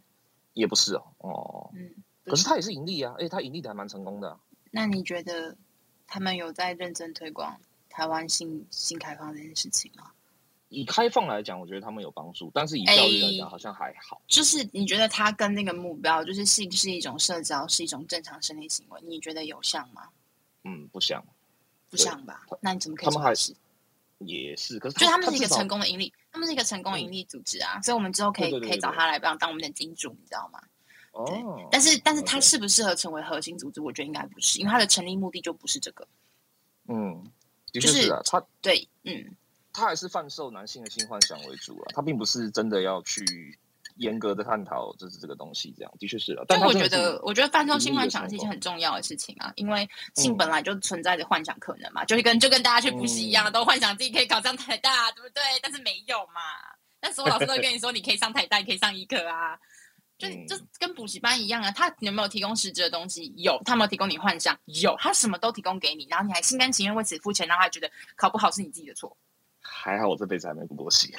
[0.52, 1.90] 也不是哦，哦，嗯，
[2.22, 4.38] 不可是他也是盈利啊，而且他盈利的还蛮成功的啊、
[4.70, 5.56] 那你觉得
[6.06, 10.10] 他们有在认真推广台湾性性开放这件事情吗？
[10.68, 14.20] 以开放来讲，我觉得他们有帮助，但是以教育来讲，哎好像还好。
[14.26, 20.08] 就是你觉得他跟那个目标，就是性是一种社交，是一种正常生理行为，你觉得有像吗？
[20.64, 21.24] 嗯，不像，
[21.90, 22.42] 不像吧？
[22.60, 23.54] 那你怎么可以他们还是？
[24.18, 30.60] 也是，可是就他们是一个成功的盈利，他们是一个成功的盈利组织啊，所以我们之后可以可以找他来帮当我们的金主，你知道吗？
[31.14, 36.06] 哦，但是但是他适不适合成为核心组织，我觉得应该不是，因为他的成立目的就不是这个。
[36.88, 37.24] 嗯，
[37.72, 39.34] 的确就是是啊，他对，嗯，
[39.72, 43.24] 他还是贩售男性的性幻想为主啊，他并不是真的要去
[43.96, 46.44] 严格的探讨就是这个东西这样，的确是啊。
[46.48, 55.42] 但我觉得，我觉得贩售性幻想是一件很重要的事情啊，因为性嗯本来就存在着幻想可能嘛，就是跟就跟大家去补习一样，嗯都幻想自己可以考上台大，对不对？
[55.62, 56.40] 但是没有嘛。
[57.00, 59.58] 但所有老师都会跟你说，你可以上台大，你可以上医科啊，
[60.18, 61.70] 就嗯就跟补习班一样啊。
[61.70, 63.32] 他有没有提供实质的东西？
[63.36, 63.60] 有。
[63.64, 64.58] 他有没有提供你幻想？
[64.66, 64.94] 有。
[64.98, 69.16] 他什么都提供给你，然后你还心甘情愿为此付钱，然后还觉得考不好是你自己的错
[69.66, 71.10] 还好，我这辈子还没补过习，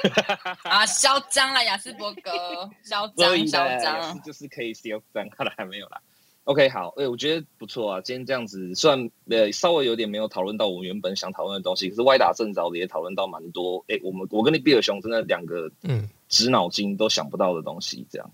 [0.64, 0.86] 啊！
[0.86, 2.32] 嚣张了，雅斯伯格，
[2.84, 4.22] 嚣张嚣张。
[4.22, 6.00] 就是可以 still 张，看来还没有啦。
[6.44, 8.02] OK，好，哎、我觉得不错啊。
[8.02, 13.84] 今天这样子，虽然呃稍微有点没有讨论到我们原本想讨论的东西，可是歪打正着的也讨论到蛮多。
[13.88, 18.32] 哎、我们我跟你比尔熊真的两个嗯，直脑筋都想不到的东西，这样。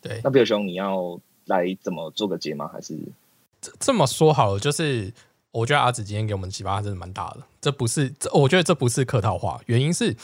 [0.00, 2.68] 对，那比尔熊，你要来怎么做个结吗？
[2.72, 2.98] 还是
[3.60, 5.12] 这这么说好了，就是
[5.50, 7.42] 我觉得阿紫今天给我们启发真的蛮大的。
[7.60, 10.16] 这不是，这我觉得这不是客套话，原因是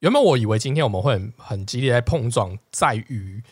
[0.00, 3.42] 原本我以为今天我们会很很激烈在碰撞，在于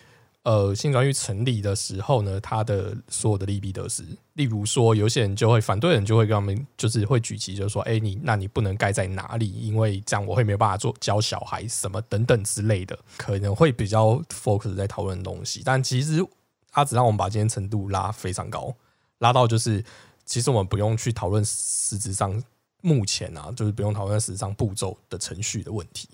[0.47, 4.05] 呃性专区成立的时候呢，它的所有的利弊得失。
[4.34, 15.62] 例如说，有些人就会反对人就会跟他们就是会举旗，就是说，哎、你那你不能盖在哪里，因为这样我会没有办法做教小孩什么等等之类的，可能会比较 focus 在讨论东西。
[15.64, 16.24] 但其实
[16.70, 18.72] 阿紫让我们把今天程度拉非常高，
[19.18, 19.84] 拉到就是
[20.24, 22.40] 其实我们不用去讨论实质上
[22.82, 26.09] 目前啊，就是不用讨论实质上步骤的程序的问题。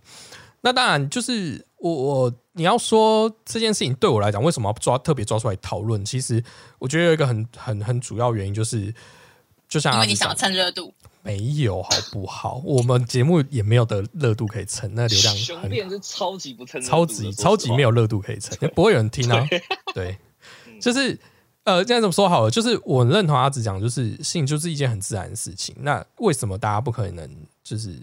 [0.63, 6.05] 那当然就是我我你要说这件事情对我来讲，为什么要抓特别抓出来讨论？
[6.05, 6.43] 其实
[6.79, 8.95] 我觉得有一个很很很主要原因就是，
[9.69, 12.63] 就像因为你想阿紫讲蹭热度，没有好不好？
[12.65, 19.45] 我们节目也没有的热度可以蹭，那流量雄很辩是超级不称热度的超级超级没有热度可以蹭，也不会有人听啊。
[19.95, 20.17] 对，
[20.81, 21.19] 就是
[21.65, 22.51] 呃，这样怎么说好了？
[22.51, 25.75] 就是我认同阿紫讲，就是性就是一件很自然的事情。
[25.81, 27.29] 那为什么大家不可能
[27.65, 28.01] 就是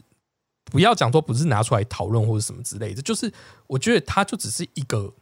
[0.69, 3.01] 不要讲说不是拿出来讨论或者什么之类的？
[3.01, 3.31] 就是
[3.67, 5.13] 我觉得它就只是一个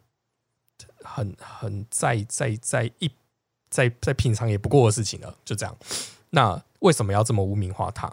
[1.03, 3.09] 很很在在在一
[3.69, 5.75] 在在平常也不过的事情了，就这样。
[6.29, 8.11] 那为什么要这么污名化它？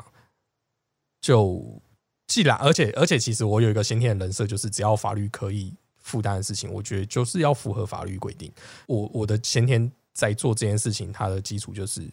[1.20, 1.80] 就
[2.26, 8.51] 既然而且而且，其实我有一个先天的人设，就是只要法律可以负担的事情，我觉得就是要符合法律规定。
[8.87, 12.07] 我我的先天在做这件事情，它的基础就是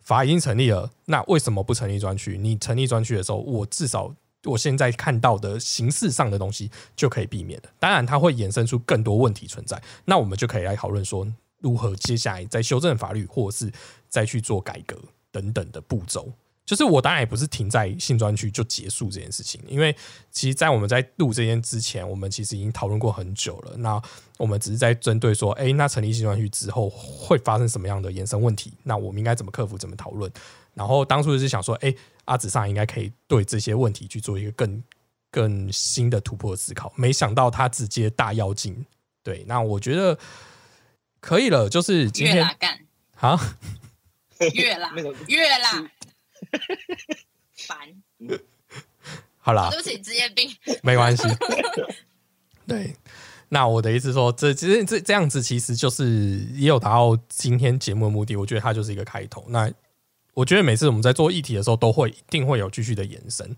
[0.00, 2.36] 法已经成立了，那为什么不成立专区？
[2.38, 4.14] 你成立专区的时候，我至少
[4.44, 7.68] 我现在看到的形式上的东西就可以避免了。
[7.78, 11.26] 当然，它会衍生出更多问题存在，那我们就可以来讨论说，
[11.60, 13.72] 如何接下来再修正法律，或者是
[14.08, 14.96] 再去做改革
[15.30, 16.32] 等等的步骤。
[16.66, 19.92] 就是我当然也不是停在性专区就结束这件事情，因为
[20.30, 23.76] 其实，在我们在录这件之前，我们其实已经讨论过很久了。
[23.78, 24.00] 那
[24.38, 28.72] 我们只是在针对说，哎、那成立性专区之后会发生什么样的衍生问题？
[28.84, 29.76] 那我们应该怎么克服？
[29.76, 30.30] 怎么讨论？
[30.74, 31.94] 然后当初就是想说，哎、
[32.24, 34.82] 阿紫上应该可以对这些问题去做一个更
[35.30, 36.92] 更新的突破思考。
[36.96, 38.84] 没想到他直接大妖精，
[39.22, 40.18] 对，那我觉得
[41.20, 42.80] 可以了，就是今天越啦干，
[43.16, 43.56] 啊，
[44.54, 45.90] 越啦 那个越啦，
[47.68, 47.78] 烦，
[49.38, 50.50] 好啦，对不起，职业病，
[50.82, 51.22] 没关系。
[52.66, 52.94] 对，
[53.48, 58.36] 那我的意思是说，这其实这这样子其实就是也有达到今天节目的目的。
[58.36, 59.44] 我觉得它就是一个开头。
[59.48, 59.68] 那
[60.34, 63.56] 我觉得每次我们在做议题的时候，都会一定会有继续的延伸。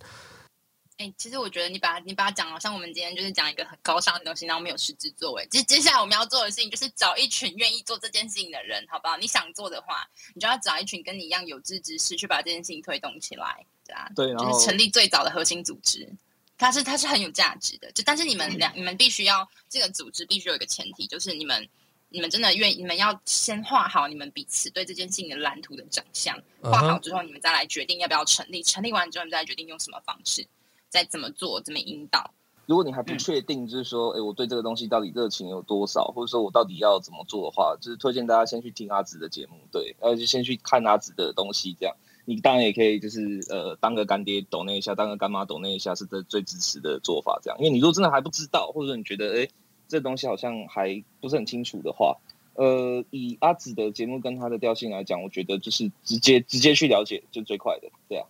[0.99, 5.45] 哎、其实我觉得你把你把它讲好像我们今天就是讲一个很高尚的东西，然后没有实质作为。
[5.51, 9.17] 接接下来我们要做的事情就是找一群愿意做这件事情的人，好不好？
[9.17, 16.09] 你想做的话，你就要找一群跟你一样有志之士，去把这件事情推动起来，对啊，对，就是成立最早的核心组织，
[16.57, 17.91] 它是它是很有价值的。
[17.91, 21.69] 就但是你们两你们必须要这个组织必须有一个前提，就是你们
[22.13, 28.63] 你们真的愿意，你们要先画好你们彼此对这件事情的蓝图的长相，画好之后，你们再来决定要不要成立。
[28.63, 30.47] 成立完之后，你们再来决定用什么方式，
[30.89, 32.33] 再怎么做，怎么引导。
[32.67, 41.97] 如果你还不确定，就是说，哎、我对这个东西到底热情有多少，或者说我到底要怎么做的话，就是推荐大家先去听阿紫的节目，对，然后就先去看阿紫的东西，这样。
[42.25, 47.41] 你当然也可以，就是呃，当个干爹抖那一下，当个干妈抖那一下，是最最支持的做法。
[47.43, 49.49] 这样，因为你如果真的还不知道，或者说你觉得，哎、
[49.93, 52.17] 这东西好像还不是很清楚的话，
[52.55, 58.27] 呃，以阿紫的节目跟他的调性来讲，我觉得就是直接直接去了解就最快的，对啊。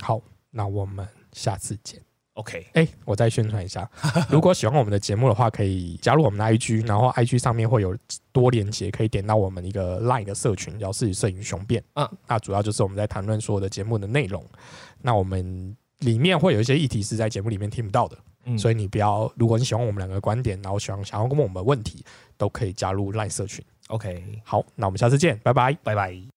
[0.00, 0.20] 好，
[0.50, 1.98] 那我们下次见。
[2.34, 3.90] OK，哎、我再宣传一下，
[4.28, 7.96] 如果喜欢我们的节目的话，可以加入我们的 IG，然后 IG 上面会有
[8.30, 11.82] 多连接，可以点到我们一个 LINE 的社群，叫“视觉摄影雄辩”。
[11.94, 14.44] 嗯，那主要就是我们在谈论所有的节目的内容。
[15.00, 22.04] 那我们里面会有一些议题是在节目里面听不到的，嗯所以你不要，如果你喜欢我们两个观点，然后想想要问我们问题，
[22.36, 23.64] 都可以加入 LINE 社群。
[23.88, 25.76] OK，好，那我们下次见，拜拜。
[25.82, 26.24] 拜拜。